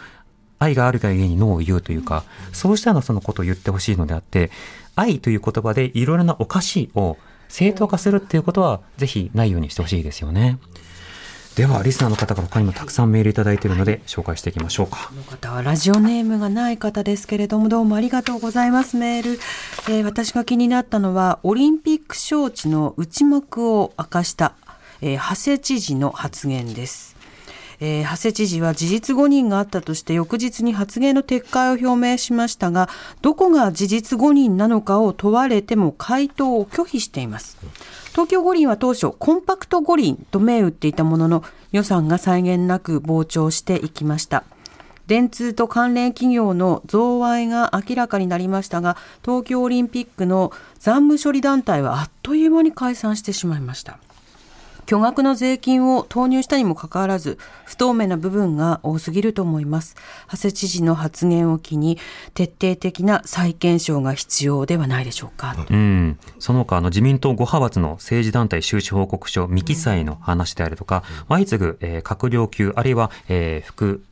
[0.58, 4.50] 愛があるがゆえにノーを言うというか、そうしたようなそのことを言ってほしいのであって、
[4.94, 7.16] 愛という言葉でいろいろなおかしいを
[7.48, 10.58] 正当化するっていうことは、ぜひないようにしてほしいですよね。
[11.56, 15.10] では、リスナーの方から他にもたくさんメールいただいているので、紹介していきましょうか。
[15.10, 19.40] この方はラジオネームがない方ですけれどもどうもありがとうございますメール、
[19.88, 24.54] えー私が気になったのはオリンピック招致の内幕を明かした、
[25.00, 27.14] えー長谷知事の発言です。
[27.78, 32.88] えー長谷知事は事実誤認があったとして翌日に発言の撤回を表明しましたが
[33.22, 37.56] どこが事実誤認なのかを問われても回答を拒否しています
[38.14, 44.44] 東京五輪は当初コンパクト五輪と銘打っていたものの予算が際限なく膨張していきました。
[45.08, 53.98] 電通と関連企業の贈賄が明らかになりましたが東京オリンピックの残務処理団体はあっという間に解散してしまいました。
[54.86, 59.96] 巨額の税金を投入したにもかかわらず不透明な部分が多すぎると思います。
[60.30, 61.98] 長谷知事の発言を機に
[62.34, 66.18] 徹底的な再検証が必要ではないでしょうか、うん。
[66.38, 74.04] その他、あの、自民党5派閥の政治団体収支報告書、未記載の話であるとか、相次ぐ、えー閣僚級、あるいは、えー副、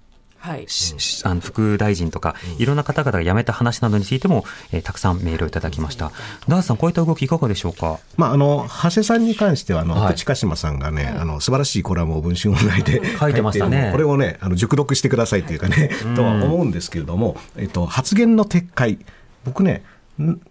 [0.42, 0.64] はい。
[0.66, 6.10] ししあの副大臣とか、いろんな方々が辞めた話などについても、えーたくさんメールをいただきました。
[6.48, 8.00] ダースさん、こういった動きいかがでしょうか？
[8.16, 10.14] まあ、あの長谷さんに関してはあの、はい。
[10.16, 13.76] 近島さんがね、あの素晴らしいコラムを文春オンラインで書いてましたね。
[13.76, 18.98] 書いてこれをねあの熟読してくださいっていうかね、とは思うんですけれども、えっと、発言の撤回。
[19.44, 19.82] 僕ねん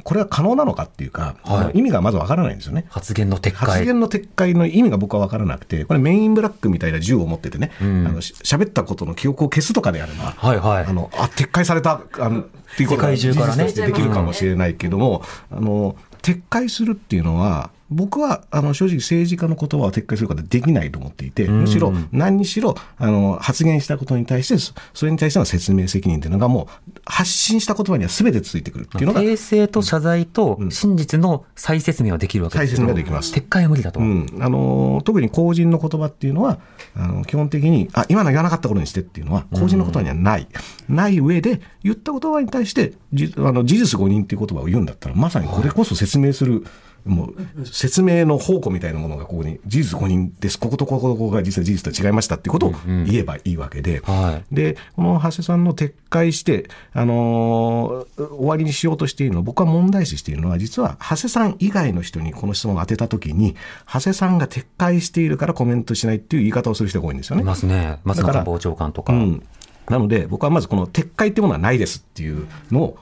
[0.03, 1.79] これは可能なのかっていうか、はい。
[1.79, 2.85] 意味がまずわからないんですよね。
[2.89, 3.69] 発言の撤回。
[3.69, 8.07] 発言の撤回の意味が僕は分からなくて、これ、メインブラックみたいな銃を持っててね、ん。
[8.07, 10.85] あのし喋ったことの記憶を消すとかであれば、はいはい。
[10.85, 12.45] あのあ撤回されたあのっ
[12.77, 21.61] ていうことが世界中からできるかもしれないけども、あの撤回するっていうのは、僕はあの正直政治家の言葉を撤回することはできないと思っていて、ん。
[21.61, 33.33] むしろ何にしろあの発言したことに対して、そそれに対しての説明責任というのがもう発信した言葉には全てついてくるっていうのが、訂正と謝罪と真実の再説明はできるわけです再説明ができます。
[33.33, 33.99] 撤回は無理だと。
[33.99, 36.59] うん、あの特に公人の言葉っていうのは
[36.95, 40.47] あの基本的にあ今の言わなかったことにしてっていうのは公人の言葉にはない、
[40.87, 46.65] ない上で言った言葉に対してじあの事実誤認っていう言葉を言うんだったらまさにこれこそ説明する、
[47.05, 63.55] もう説明の宝庫みたいなものがここに事実誤認ですこことこことここが実は事実と違いましたっていうことを言えばいいわけで、はいでこの長谷さんの撤回して、あのー終わりにしようとしているの僕は問題視しているのは実は長谷さん以外の人にこの質問を当てた時に
[63.91, 67.41] 長谷さんが撤回しているからコメントしないっていう言い方をする人が多いんですよね。
[67.41, 67.99] いますね。
[68.03, 69.13] 松官房長官とか。
[69.13, 69.43] うん、
[69.89, 72.97] なので僕はまずこの撤回っていうものはないですっていうのを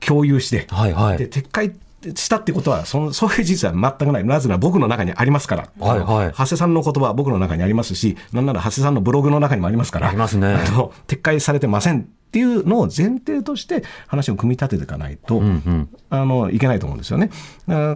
[0.00, 1.72] 共有して、はいはいで撤回
[2.14, 4.24] したってことはその そういう事実は全くない。
[4.24, 6.34] なぜなら僕の中にありますから、はいはい。
[6.36, 10.08] 長谷さんの言葉は僕の中にありますしなんなら長谷さんのブログの中にもありますから。
[10.08, 10.54] ありますね。
[10.54, 15.88] あの撤回されてませんっていうのを前提として話を組み立てていかないと、うんうん。
[16.08, 17.30] あのいけないと思うんですよね。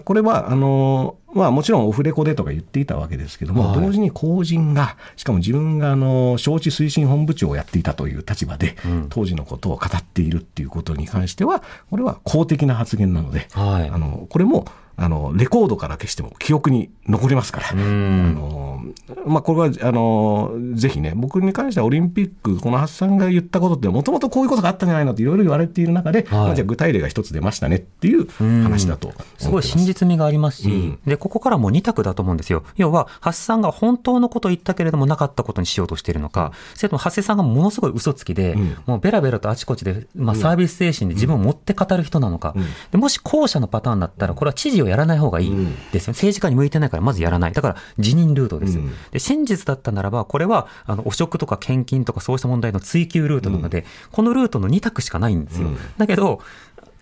[0.04, 8.76] これはあの、まあ、もちろんオフレコでとか言っていたわけですけども、はい同時に公人が、しかも自分があの招致推進本部長をやっていたという立場で、
[9.08, 17.70] 当時のことを語っているっていうことに関しては、これは公的な発言なので、はいあのこれもあのレコードから消しても記憶に残りますから。
[17.70, 18.34] あん。
[18.34, 18.66] の
[19.26, 26.38] まあ、これはあのぜひね、僕に関してはオリンピック、この発さんが言ったことって、もともとこういうことがあったんじゃないのっていろいろ言われている中で、はい。
[26.38, 28.26] まあ、じゃあ具体例が一つ出ましたねっていう
[28.62, 29.46] 話だとす。
[29.46, 30.98] すごい真実味がありますし、うん。
[31.06, 32.64] で、ここからもう二択だと思うんですよ。
[32.76, 38.76] 要は、ハスさんが本当のことを言ったけれどもなかったことにしようとしているのか、それともハセさんがものすごい嘘つきで、ん。
[38.86, 42.54] もうベラベラとあちこちで、まあ、サービス精神で自分を持って語る人なのか、
[42.90, 45.54] でもし後者のパターンだったら、これは知事をやらない方がいい
[45.92, 46.12] ですよ。
[46.12, 47.52] 政治家に向いてないからまずやらない。
[47.52, 48.78] だから辞任ルートです。
[48.78, 55.68] うんで、真実だったならば、これは、あの、汚職とか献金とかそうした問題の追及ルートなので、このルートの二択しかないんですよ。
[55.68, 56.40] うんだけど、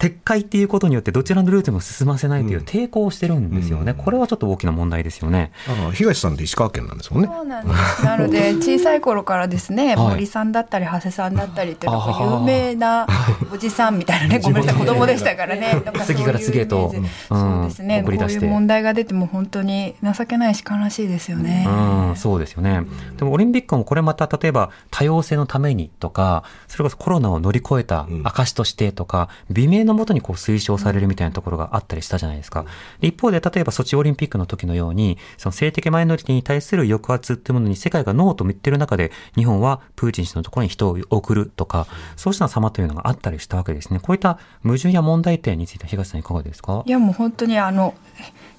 [0.05, 3.95] 撤回っていうことによってどちらのルートにも進ませないという抵抗をしてるんですよね。
[3.95, 5.51] これはちょっと大きな問題ですよね。
[5.67, 7.31] あの東さんって石川県なんですもんね。
[7.33, 8.05] そうなんです。
[8.05, 13.07] なので小さい頃からですね、はい森さんだったり長谷さんだったりって有名な
[13.53, 15.83] おじさんみたいなね、 ごめんなさい子供でしたからね。
[16.05, 18.03] 次から次へとうんそうですね。
[18.03, 21.67] こう送り出していう問題が出ても本当に情けないし悲しいですよね。
[21.67, 22.83] うん、そうですよね。
[23.17, 32.64] でもオリンピックもこれまた例えば多様性のためにとか、それこそコロナを乗り越えた証としてとか、美名のもとにこう推奨されるみたいなところがあったりしたじゃないですか。
[33.00, 44.00] で一方で例えばソチオリンピックの時のように、その性的マイノリティに対する抑圧っていうものに世界がノーと言ってる中で、日本はプーチン氏のところに人を送るとか、そうした様というのがあったりしたわけですね。
[44.00, 46.83] こういった矛盾や問題点について東さんいかがですか？
[46.87, 47.94] いやもう本当にあの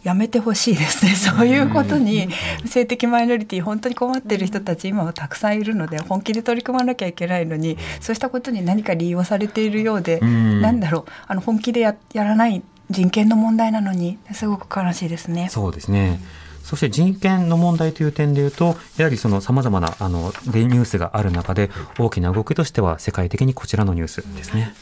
[0.06, 2.30] やめてほしいですねそういうことに
[2.66, 15.50] 性的マイノリティ本当に困ってる人たち今はたくさんいるので本気で取り組まなきゃいけないのにそうしたことに何か利用されているようでんなんだろうあの本気でややらない人権の問題なのにすごく悲しいですね。
[15.50, 16.20] そうですね。
[16.64, 24.74] そして人権の問題という点でいうと、やはりその様々なあのニュースがある中で、大きな動きとしては世界的にこちらのニュースですね。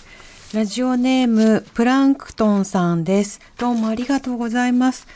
[0.53, 3.39] ラジオネームプランクトンさんです。
[3.57, 5.07] どうもありがとうございます。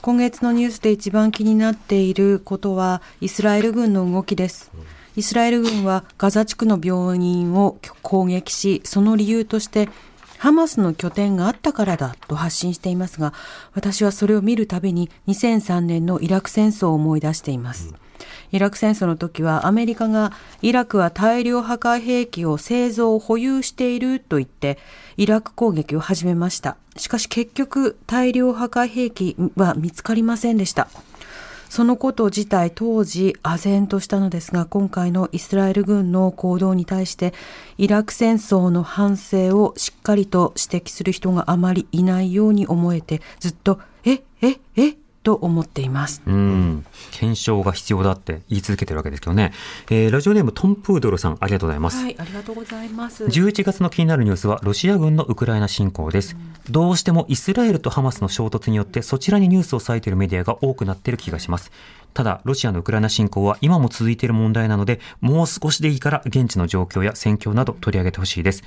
[0.00, 4.72] 今月のニュースで一番気になっていることはイスラエル軍の動きです。
[5.14, 9.90] イスラエル軍はガザ地区の病院を攻撃し、その理由として
[10.38, 13.34] ハマスの拠点があったからだと発信していますが、
[13.74, 17.92] 私はそれを見るたびに2003年のイラク戦争を思い出しています。
[18.52, 24.78] イラク戦争の時はアメリカがイラクは大量破壊兵器を製造保有していると言って
[25.16, 26.76] イラク攻撃を始めました。
[26.96, 30.88] しかし結局大量破壊兵器は見つかりませんでした。
[31.68, 37.34] そのこと自体当時唖然としたのですが今回のイスラエル軍の行動に対して
[37.76, 44.96] イラク戦争の反省をしっかりと指摘する人があまりいないように思えてずっとえええ
[45.26, 46.22] と思っています。
[46.24, 46.86] うん。
[47.10, 49.52] 検証が必要だって言い続けてるわけですけどね。
[49.90, 52.00] えーラジオネームトンプードルさん、ありがとうございます。
[52.00, 53.24] はい、ありがとうございます。
[53.24, 56.36] 11月の気になるニュースはロシア軍のウクライナ侵攻です。
[56.70, 61.72] どうしてもイスラエルとハマスの衝突によってそちらにニュースを割いているメディアが多くなっている気がします。
[62.14, 68.62] ただ、ロシアのウクライナ侵攻は今も続いている問題なので、もう少しでいいから現地の状況や戦況など取り上げてほしいです。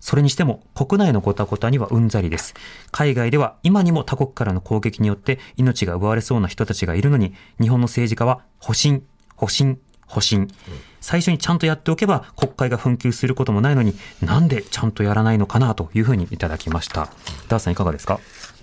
[0.00, 2.54] それにしても国内のごたごたにはうんざりです。
[2.92, 9.02] 海外では今にも他国からの攻撃によって命が奪われそうな人たちがいるのに、日本の政治家は保身、
[9.36, 10.48] 保身、保身。
[11.00, 17.08] 最初にちゃんとやっておけば国会が紛糾することもないのになんでちゃんとやらないのかなというふうにいただきました。
[17.48, 18.20] ダーさんいかがですか？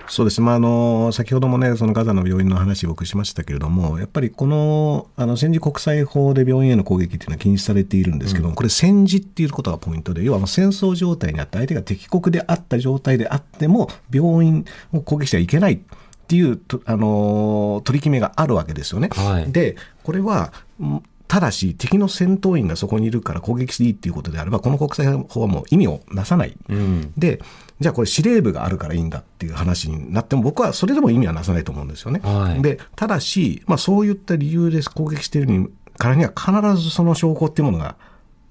[0.08, 15.82] そうです、まあ、あの先ほどもね、そのガザの病院の話、僕しましたけれども、やっぱりこのあの戦時国際法で病院への攻撃っていうのは禁止されているんですけども、これ、戦時っていうことがポイントで、要は戦争状態にあって、相手が敵国であった状態であっても、病院を攻撃してはいけない。
[16.24, 19.10] っていうと、あの取り決めがあるわけですよね。
[19.12, 27.14] はいでこれはんただし敵の戦闘員がそこにいるから攻撃していいっていうことであればこの国際法はもう意味をなさない、うん。
[27.18, 27.40] で
[27.80, 32.20] じゃあこれ司令部があるからいいんだっていう話になっても僕はそれでも意味はなさないと思うんですよね。
[32.24, 37.96] はいでただし、まあ、そういった理由で攻撃しているからには必ずその証拠っていうものが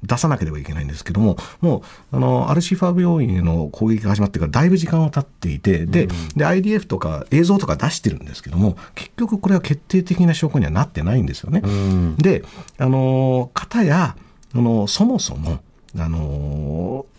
[0.02, 1.82] 出さなければいけないんですけども、も
[2.12, 11.62] う、あの、アルシファ病院への攻撃が始まってからだいぶ時間は経っていて、で、で、IDF とか映像とか出してるんですけども、結局これは決定的な証拠にはなってないんですよね。
[11.64, 12.16] うん。
[12.16, 12.44] で、
[12.78, 14.16] あのー、方や、
[14.54, 15.60] あのーそもそも、
[15.96, 17.11] あのー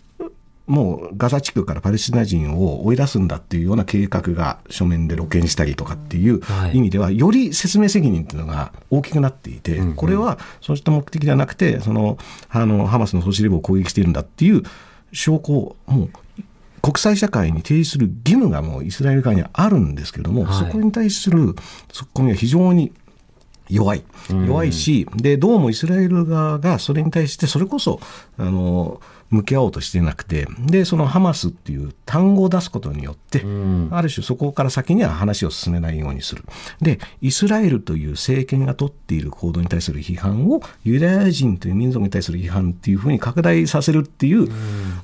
[0.66, 6.76] もうガザ地区からパレスチナ人を追い出すんだっていうような計画が書面で露見したりとかっていうはい。
[6.76, 14.62] 意味では、より説明責任っていうのが大きくなっていて、これはそうした目的ではなくて、そのあのハマスの総司令部を攻撃しているんだっていう
[15.12, 16.10] 証拠をもう
[16.82, 20.54] 国際社会に提示する義務がもうイスラエル側にはあるんですけども、はい。
[20.54, 21.54] そこに対する
[21.92, 22.92] ツッコミは非常に
[23.68, 24.04] 弱い。
[24.46, 28.00] 弱いし、で、どうもイスラエル側がそれに対して、それこそ、
[28.36, 29.00] あの、
[29.34, 33.88] 向き合おうとしてなくて、で、そのハマスっていう単語を出すことによって、ん。
[33.90, 36.44] ある種そこから先には話を進めないようにする。
[36.80, 44.48] で、イスラエルという政権が取っている行動に対する批判を、ユダヤ人という民族に対する批判っていうふうに拡大させるっていう、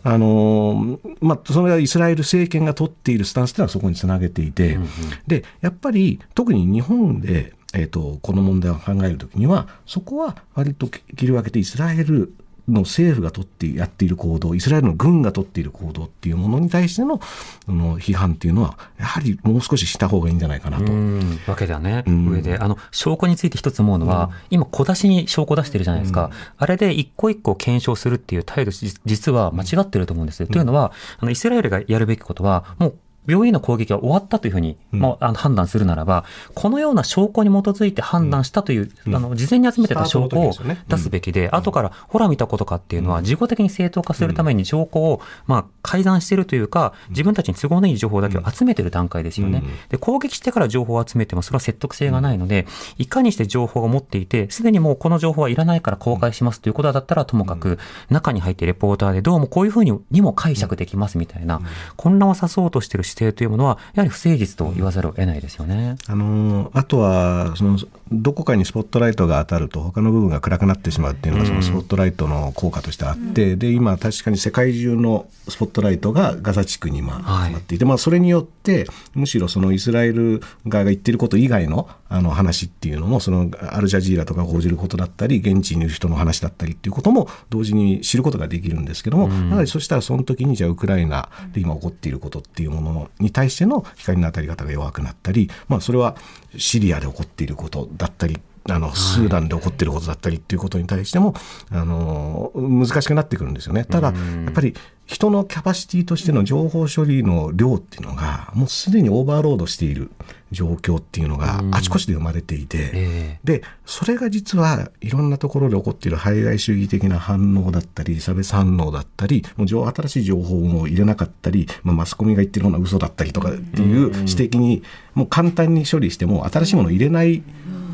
[0.04, 4.78] あの、まあ、それはイスラエル政権が取っているスタンスというのはそこにつなげていて、
[5.26, 12.34] で、やっぱり特に日本で、えー、とこの問題を考えるときにはそこは割と切り分けてイスラエル
[12.68, 17.20] の政府が取ってやっている行動イスラエルの軍が取っている行動っていうものに対しての
[17.68, 20.84] あの批判っていうのはやはりもう少しした方がいいんじゃないかなと。
[20.84, 21.40] うん。
[21.46, 22.28] わけではね、うん。
[22.28, 26.30] 上で、あの、証拠について一つ思うのは、今、小出しに証拠出してるじゃないですか。
[26.56, 30.46] あれで一個一個検証するっていう態度、じ実は間違ってると思うんです。
[30.46, 32.94] というのは、あの、イスラエルがやるべきことは、もう、
[33.30, 36.24] 病院の攻撃は終わったというふうに、まあ、あの判断するならば、
[36.54, 40.52] このような証拠に基づいて判断したという、あの、事前に集めてた証拠を
[40.88, 49.62] 出すべきで、後から、ほら見たことかっていうのは、自己的に正当化するために証拠を、まあ、改ざんしてるというか、自分たちに都合のいい情報だけを集めてる段階ですよね。
[49.88, 52.66] で、攻撃してから情報を集めても、それは説得性がないので、
[52.98, 57.78] いかにして情報を持っていて、すでにもうこの情報はいらないから公開しますということだったらともかく、
[58.10, 61.60] 中に入ってレポーターでどうもこういうふうににも解釈できますみたいな、
[61.96, 65.96] 混乱を誘おうとしている姿勢というものは、やはり不誠実と言わざるを得ないですよね。
[66.06, 67.78] あのあとはその
[68.12, 96.16] どこかにスポットライトが当たると他の部分が暗くなってしまうっていうのがそのスポットライトの効果としてあって、で今確かに世界中のスポットライトがガザ地区に今はい集まっていて、まあ、それによってむしろそのイスラエル側が言ってること以外のあの話っていうのもそのアルジャジーラとか報じることだったり現地にいる人の話だったりっていうことも同時に知ることができるんですけども、やはりそしたらその時にじゃあウクライナで今起こっていることっていうものに対しての光の当たり方が弱くなったり、まあ、それは
[96.56, 101.34] シリアで起こっていることだったりあのスーダンで起こっていることだったりっていうことに対しても、
[101.70, 103.84] あの難しくなってくるんですよね。
[103.84, 104.14] ただや
[104.50, 104.74] っぱり
[105.06, 110.10] 人のキャパシティとしての情報処理の量っていうのがもうすでにオーバーロードしている
[110.52, 124.82] 状況っていうのがあちこちで生まれていて、えでそれが実はいろんなところで起こっている排外主義的な反応だったり差別反応だったりもう情新しい情報も入れなかったり、まあ、マスコミが言ってるような嘘だったりとかっていう指摘に
[125.14, 127.42] もう簡単に処理しても新しいものを入れない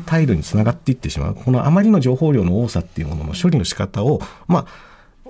[0.07, 1.35] 態度につながっていってしまう。
[1.35, 4.65] このあまりの情報量の多さっていうものの処理の仕方をま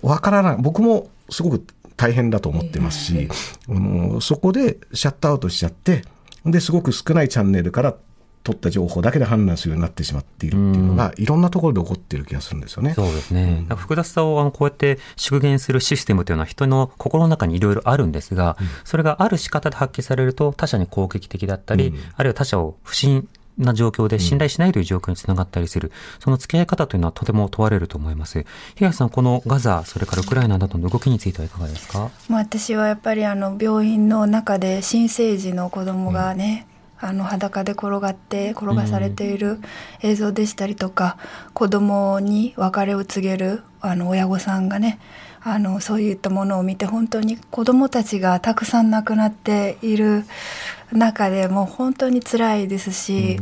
[0.02, 0.58] あわからない。
[0.60, 1.66] 僕もすごく
[1.98, 3.28] 大変だと思ってますし、
[3.68, 6.04] あのそこでシャットアウトしちゃって
[6.52, 7.96] ですごく少ないチャンネルから
[8.44, 12.94] 取った情報だけで判断するようになってしまっているっていうのが、いろんなところで起こっている気がするんですよね。
[12.94, 13.56] そうですね。
[13.56, 23.28] なんか複雑さをあのこうやって縮減するシステムというのは人の心の中にいろいろあるんですが、それがある仕方で発揮されると他者に攻撃的だったり、あるいは他者を不信
[23.58, 28.46] な状況で信頼しないという状況につながったりする、その付き合い方というのはとても問われると思います。
[28.76, 32.12] 東さん、このガザ、それからウクライナなどの動きについてはいかがですか？
[32.30, 36.68] まあ、私はやっぱりあの病院の中で新生児の子供がね、
[37.00, 39.60] あの裸で転がって転がされている
[40.02, 41.18] 映像でしたりとか、
[41.54, 45.00] 子供に別れを告げるあの親御さんがね
[45.50, 50.26] あのそういったものを見て本当に子供たちがたくさん亡くなっている
[50.92, 53.40] 中でもう本当に辛いですし、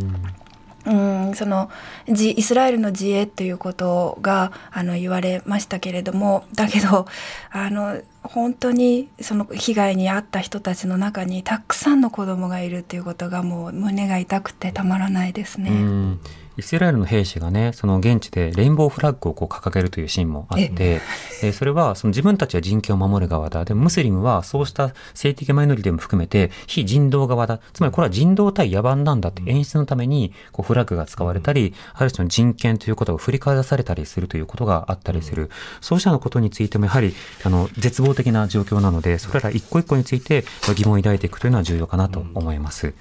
[0.85, 1.71] うん、その
[2.07, 7.07] じイスラエルの自衛ということがあの言われましたけれどもだけど
[7.49, 15.71] あの本当にその被害に遭った人たちの中にたくさんの子供がいるということがもう胸が痛くてたまらないですね。
[15.71, 16.19] うん
[16.57, 21.01] イスラエルの兵士がね、その現地でレインボーフラッグをこう掲げるというシーンもあって、
[21.43, 23.65] えそれはその自分たちは人権を守る側だ。
[23.65, 27.59] でもムスリムはそうした性的マイノリティも含めて非人道側だ。
[27.73, 35.49] つまりこれは人道対野蛮なんだって演出のためにこうフラッグが使われたり、ある種の人権ということが振り返らされたりするということがあったりする。
[35.81, 40.45] そうしたようなことについてもやはりあの絶望的な状況なので、それら一個一個について
[40.75, 42.93] 疑問を抱いていくというのは重要かなと思います。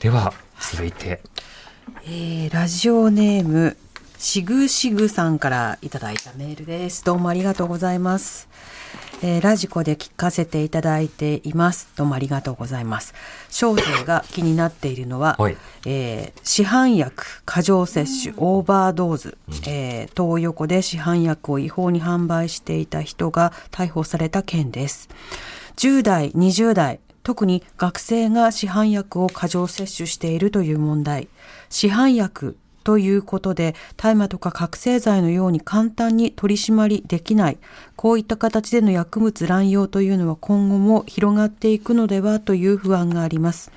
[0.00, 1.20] では、続いて。
[2.10, 3.76] えーラジオネーム
[4.16, 7.04] しぐしぐさんからいただいたメールです。
[7.04, 8.48] どうもありがとうございます。
[9.22, 11.90] えーラジコで聞かせていただいています。
[11.96, 13.12] どうもありがとうございます。
[13.50, 19.36] 小生が気になっているのは、はいえー市販薬過剰摂取オーバードーズ、
[19.66, 25.10] えー東横で市販薬を違法に販売していた人が逮捕された件です。
[25.76, 31.28] 10代、20代、特に学生が市販薬を過剰摂取しているという問題。
[31.68, 37.58] 市販薬ということで大麻とか覚醒剤のように簡単に取り締まりできない。
[37.96, 43.70] こういった形での薬物乱用というのは今後も広がっていくのではという不安があります。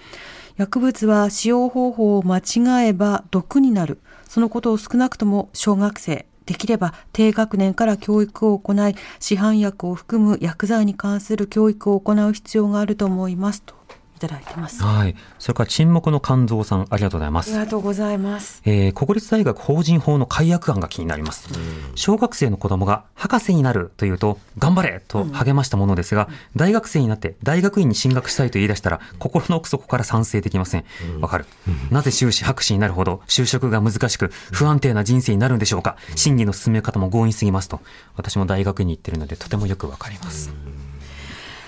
[0.56, 4.00] 薬物は使用方法を間違えば毒になる。
[4.30, 13.76] そのことを少なくとも小学生できれば低学年から教育を行い市販薬を含む薬剤に関する教育を行う必要があると思いますと
[14.22, 15.16] ただいてますあはい。
[15.40, 17.58] それから沈黙の肝臓さん、ありがとうございますり。
[17.58, 21.50] がとうございますえー国立大学法人法の改悪案が気になります。
[21.96, 30.86] 小学生の子供が博士になるというと、頑張れと励ましたものですが、大学生になって大学院に進学したいと言い出したら、心の奥底から賛成できません。
[31.20, 31.46] わかる。
[31.90, 35.96] なぜ修士博士になるほど就職が難しく、不安定な人生になるんでしょうか。
[36.16, 37.82] 審議の進め方も強引すぎますと。
[38.16, 40.52] 私も大学に行ってるので、とてもよくわかります。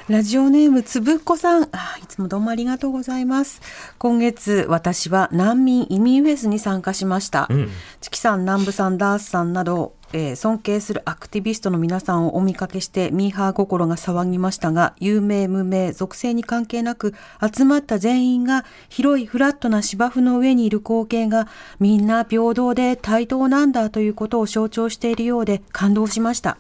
[0.10, 1.70] ラジオネームつぶっこさん。
[1.72, 3.62] あいつもどうもありがとうございます。
[3.98, 7.48] 今月私は難民移民フェスに参加しました、
[8.02, 17.14] チキさん南部さんダースさんなどえー尊敬するアクティビストの皆さんをお見かけしてミーハー心が騒ぎましたが有名無名属性に関係なく
[17.56, 21.48] 集まった全員が広いフラットな芝生の上にいる光景が
[21.80, 26.58] みんな平等で対等なんだということを象徴しているようで感動しました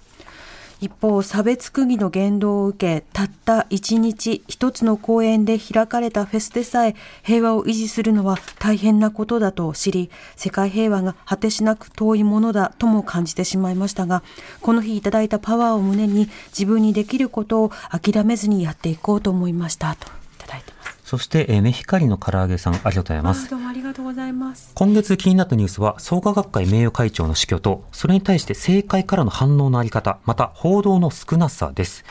[0.83, 14.23] 一方差別区議の言動を受けたった一日一つの公園で開かれたフェスでさえ平和を維持するのは大変なことだと知り世界平和が果てしなく遠いものだとも感じてしまいましたが
[14.59, 20.09] この日いただいたパワーを胸に自分にできることを諦めずにやっていこうと思いましたとい
[20.39, 21.02] ただいてます。
[21.13, 23.47] そして、えーメヒカリの唐揚げさん、ありがとうございます。
[23.47, 32.03] どうもありがとうございます今月気になったニュースは、創価学会名誉会長の死去と、それに対して政界からの反応のあり方、また報道の少なさです。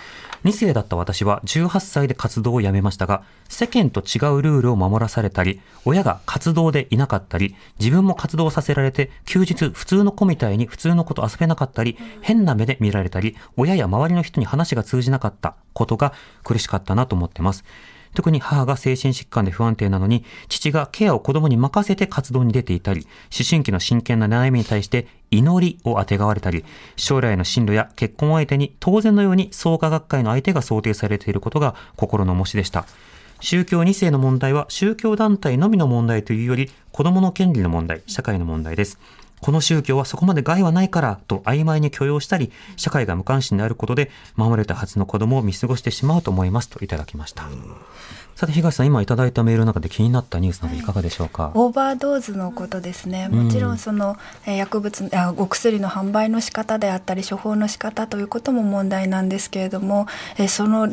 [0.44, 16.12] 2世だった私は18歳で活動をやめましたが、世間と違うルールを守らされたり、親が活動でいなかったり、自分も活動させられて、休日普通の子みたいに普通の子と遊べなかったり、変な目で見られたり、親や周りの人に話が通じなかったことが
[16.44, 17.64] 苦しかったなと思ってます。
[18.14, 23.06] 特に母が精神疾患で不安定なのに、父がケアを子供に任せて活動に出ていたり、
[23.36, 26.64] 思春期の真剣な悩みに対して祈りをあてがわれたり、
[26.96, 32.86] 将来の進路や結婚相手に当然のように創価学会の相手が想定されていることが心の重しでした。
[33.40, 39.00] 宗教2世の問題は宗教団体のみの問題というより、子供の権利の問題、社会の問題です。
[39.42, 47.42] この宗教はそこまで害はないからと曖昧に許容したり、社会が無関心であることで守れたはずの子供を見過ごしてしまうと思いますといただきました。
[48.36, 50.80] さて、東さん、今いただいたメールの中で気になったニュースなどい。
[50.80, 54.16] かがでしょうか、オーバードーズのことですね、もちろんその、
[54.46, 60.06] えー薬物あお薬の販売の仕方であったり処方の仕方ということも問題なんですけれども、
[60.38, 60.88] えーその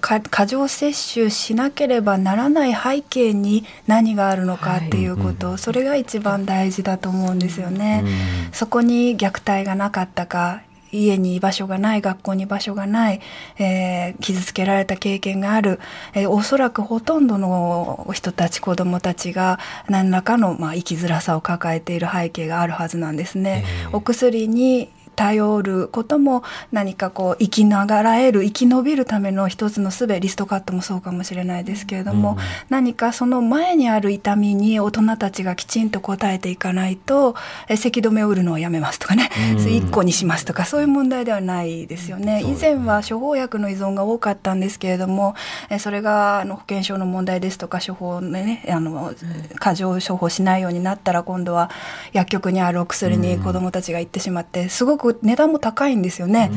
[0.00, 8.04] 過剰摂取しなければならない背景に何があるのかっていうこと、それが一番大事だと思うんですよね。
[8.52, 10.62] そこに虐待がなかったか
[10.98, 13.20] 家に居場所がない学校に居場所がない、
[13.58, 15.80] えー傷つけられた経験がある、
[16.14, 23.64] えーおそらくほとんどの人たち子どもたちが何らかの、まあ、生きづらさを抱えている背景があるはずなんですね。
[23.92, 26.42] お薬に頼ることも
[26.72, 32.36] 何かこう生きながらえる生き延びるための一つの術リストカットもそうかもしれないですけれども、
[32.68, 37.34] 何かその前にある痛みに大人たちがきちんと応えていかないと
[37.68, 42.42] え咳止めを売るのをやめますとかね、1個にしますとかそういう問題ではないですよね。
[42.42, 45.34] 以前は処方薬の依存が多かったんですけれども
[45.70, 49.12] えそれがあの保険証の問題ですとか処方でねあの
[49.56, 51.70] 過剰処方しないようになったら今度は
[52.12, 56.50] 薬局にあるお薬に子どもたちが行ってしまってすごく値段も高いんですよね。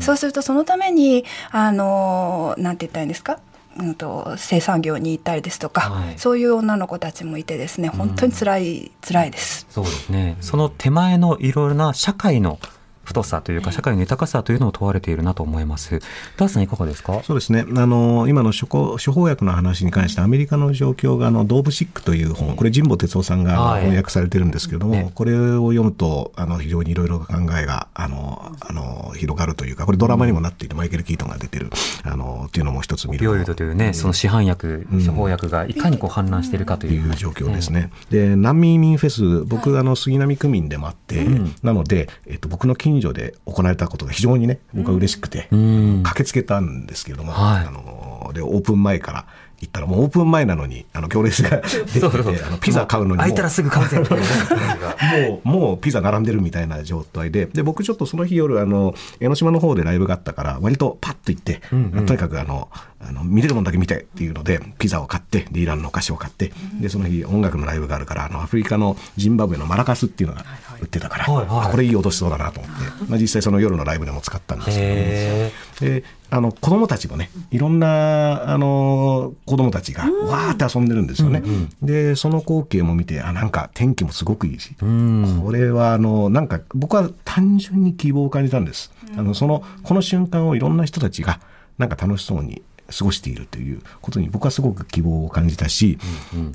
[0.00, 3.38] そうするとそのためにあのなんて言ったらいいんですか？
[3.76, 9.66] うんと生産業に行ったりですとか、はいそういう女の子たちもいてですね本当に辛い、辛いです。
[9.68, 10.36] そうですね。
[10.40, 12.60] その手前のいろいろな社会の
[13.04, 16.00] 太さというか、社会の豊かさというのを問われているなと思います。
[16.36, 17.22] ダースさんいかがですか？
[17.22, 17.64] そうですね。
[17.76, 23.80] あの、今の処方処方薬の話に関して、アメリカの状況が、あの、ドーブシックという本、これ、神保哲夫さんがはい。
[23.82, 25.12] 翻訳されてるんですけれども、ね。
[25.14, 31.70] これを読むと、あの、非常にいろいろ考えが、あの、あの、広がるというか、これドラマにもなっていて、マイケル・キートンが出てる、
[32.02, 36.94] あの、っていうのも一つ見るビョイルドというね、その市販薬、処方薬がいかにこう氾濫しているかという。
[36.94, 37.90] いう状況ですね。
[38.10, 41.26] で、難民移民フェス、僕、あの、杉並区民でもあって、
[41.62, 46.02] なので、えっと、僕の近所で行われたことが非常にね、僕は嬉しくて、ん。
[46.02, 47.66] 駆けつけたんですけれども、はい。
[47.66, 49.26] あの、で、オープン前から
[49.64, 53.22] 行ったら、もうオープン前なのに、あの、行列が できてあのピザ買うのにも。
[53.22, 61.76] 開いたらすぐ買うぜもう、もうピザ並んでるみたいな状態で、で、僕ちょっとその日夜、あの、江ノ島の方でライブがあったから、割とパッと行って、と
[62.14, 62.68] にかくあの、
[63.00, 70.44] あの、見れるもんだけ見てっていうので、ピザを買って、で、イランのお菓子を買って、で、その日音楽のライブがあるから、あの、アフリカのジンバブエのマラカスっていうのが
[70.80, 71.66] 売ってたから、はいはい。
[71.66, 76.04] あこれいい音しそうだなと思って、まあ実際その夜のライブでも使ったんですけど、へで
[76.34, 81.44] あの子供たちもねいろんなあの子供たちがわーって遊んでるんですよね、
[81.80, 91.38] でその光景も見てあなんか天気もすごくいいし、これはあのなんか僕は単純に希望を感じたんです、あのそのこの瞬間をいろんな人たちが
[91.78, 92.62] なんか楽しそうに
[92.98, 95.98] 過ごしているということに僕はすごく希望を感じたし、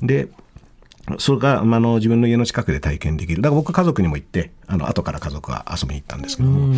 [0.02, 0.28] で
[1.18, 3.42] それが、まあ、あの自分の家の近くで体験できる。
[3.42, 6.74] だから僕家族にも行って、あの後から家族は遊びに行ったんですけども、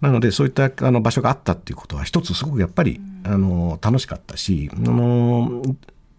[0.00, 5.62] なのでそういったあの場所があったっていうことは一つすごくやっぱりあの楽しかったし、あの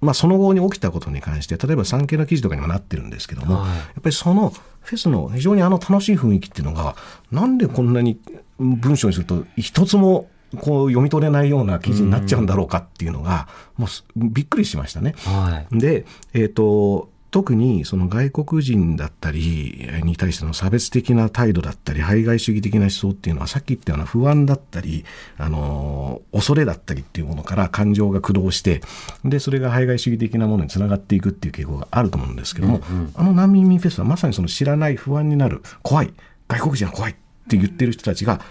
[0.01, 6.95] まあ、その後に起きたことに関して例えば産経の記事とかにもなってるんですけども、はいやっぱりそのフェスの非常にあの楽しい雰囲気っていうのが
[7.31, 8.19] なんでこんなに
[8.59, 10.27] 文章にすると一つも
[10.59, 13.47] こう読み取れないような記事になっちゃうんだろうかっていうのが、
[13.77, 15.15] もうすびっくりしましたね。
[15.25, 15.79] はい。
[15.79, 25.03] で、えっ、と、特にその外国人だったりに対しての差別的な態度だったり、排外主義的な思想っていうのは、さっき言ったような不安だったり、
[25.39, 28.81] あのー恐れだったりっていうものから感情が駆動して、
[29.25, 32.81] で、それが排外主義的なものにつながっていくっていう傾向があると思うんですけども、
[33.15, 36.13] あの難民移民フェスはまさにその知らない不安になる、怖い、
[36.47, 37.15] 外国人は怖いっ
[37.49, 38.41] て言ってる人たちが、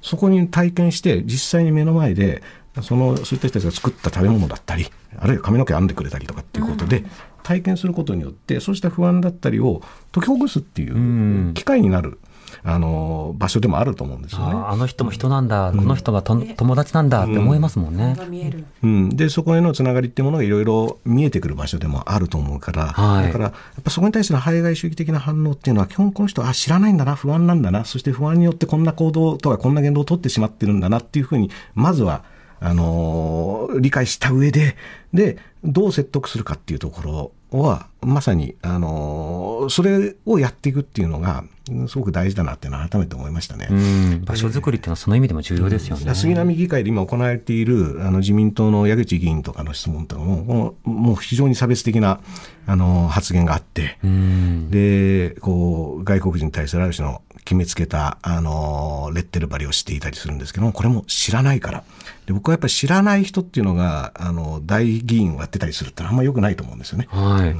[0.00, 2.42] そこに体験して実際に目の前で
[2.80, 7.04] そのそういった人たちが作った食べ物だったりあるいは髪の毛編んでくれたりとかっていうことで、
[7.42, 9.82] 体験することによってそうした不安だったりを
[10.12, 12.18] 解きほぐすっていう機会になる、
[12.64, 14.54] あの場所でもあると思うんですよね。
[14.54, 18.14] ああの人も人なんだ、この人がと友達なんだって思いますもんね。
[18.16, 18.64] が見える。
[18.82, 32.24] うん、でそこへのつながりっていうものがいろいろ見えてくる場所でもあると思うから、はいだからやっぱそこに対しての排外主義的な反応っていうのは基本この人はあ知らないんだな不安なんだなそして不安によってこんな行動とかこんな言動を取ってしまってるんだなっていうふうにまずは
[32.62, 34.76] あのー理解した上で
[35.14, 43.68] でどう説得するかっていうところはまさに、あのーそれをやっていくっていうのがうんすごく大事だなっていうのは改めて思いましたね。
[43.70, 44.24] うん。
[44.24, 46.14] 場所づくりっていうのはその意味でも重要ですよね。
[46.14, 52.20] 杉並議会で今行われているあの自民党の矢口議員とかの質問とかも、もう非常に差別的な
[52.66, 54.70] あの発言があって、うん。
[54.70, 61.84] で、こう、外国人に対するある種の決めつけた、あの、レッテル張りをしていたりするんですけども、これも知らないから。
[62.26, 67.08] で僕はやっぱり知らない人っていうのが、あの、大議員をやってたりするってのはあんま良くないと思うんですよね。
[67.10, 67.56] はい。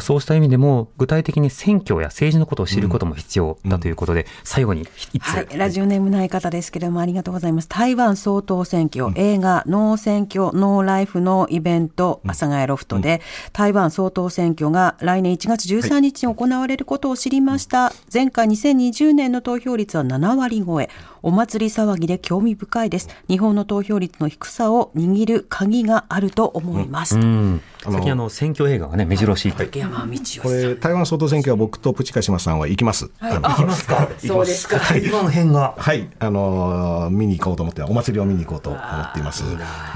[0.00, 5.22] そうした意味でも、具体的に選挙や政治のことを知ることも必要だということで、最後に一つ。
[5.22, 7.68] はい、ラジオネームない方ですけれどもありがとうございます。
[7.68, 13.20] 台湾総統選挙、映画ノー選挙ノーライフのイベント、阿佐ヶ谷ロフトで、
[13.52, 17.92] 台湾総統選挙が来年1月13日に行われることを知りました。
[18.12, 20.90] 前回2020年の投票率は7割超え。
[21.22, 23.08] お祭り騒ぎで興味深いです。
[23.28, 27.16] 日本の投票率の低さを握る鍵があると思います。
[27.16, 29.48] うんあ最近あの選挙映画がね目白押し。
[29.48, 33.10] い竹山道義これ台湾総統選挙は僕とプチカシマさんは行きます。
[33.20, 34.08] 行きますか？
[34.18, 34.78] そうですか。
[34.78, 39.44] 台湾編がはい、あのー見に行こうと思ってお祭りを見に行こうと思っています。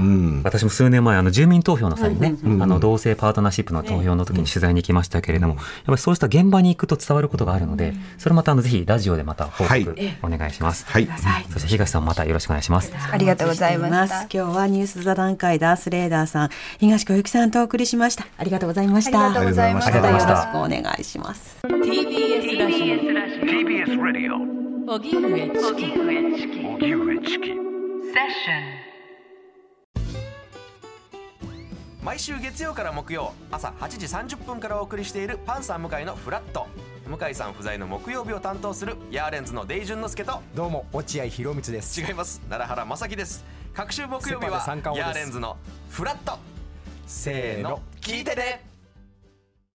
[0.00, 0.42] うん。
[0.44, 9.84] 私も数年前あの住民投票の際にね、あの同性パートナーシップの投票の時に取材に行きましたけれども、やっぱりそうした現場に行くと伝わることがあるので、それまたあのぜひラジオでまた報はい。
[9.84, 10.86] 告お願いします。
[10.86, 11.08] はい。
[11.52, 12.92] そして東さんまたよろしくお願いします。
[13.10, 14.20] ありがとうございました。
[14.22, 18.26] 今日はニュース座談会ダースレーダーさん、東小雪さんとお送りしました。
[18.36, 19.26] ありがとうございました。
[19.26, 19.90] ありがとうございました。
[19.90, 21.58] ありがとうございましたよろしくお願いします。
[21.66, 22.70] TBS ラ
[24.12, 24.50] ジオ
[24.92, 27.70] 荻上チキ荻上チキ
[32.02, 36.66] 毎週月曜から木曜朝8時30分からお送りしているパンサー向井のフラット。
[37.06, 40.40] 向井さん不在の木曜日を担当するヤーレンズのデイジュンの之介と。
[40.54, 42.00] どうも落合博満です。
[42.00, 42.40] 違います。
[42.48, 43.44] 奈良原正樹です。
[43.74, 44.64] 各週木曜日は
[44.96, 45.56] ヤーレンズの
[45.90, 46.38] フラット
[47.12, 48.69] せーの聞いてね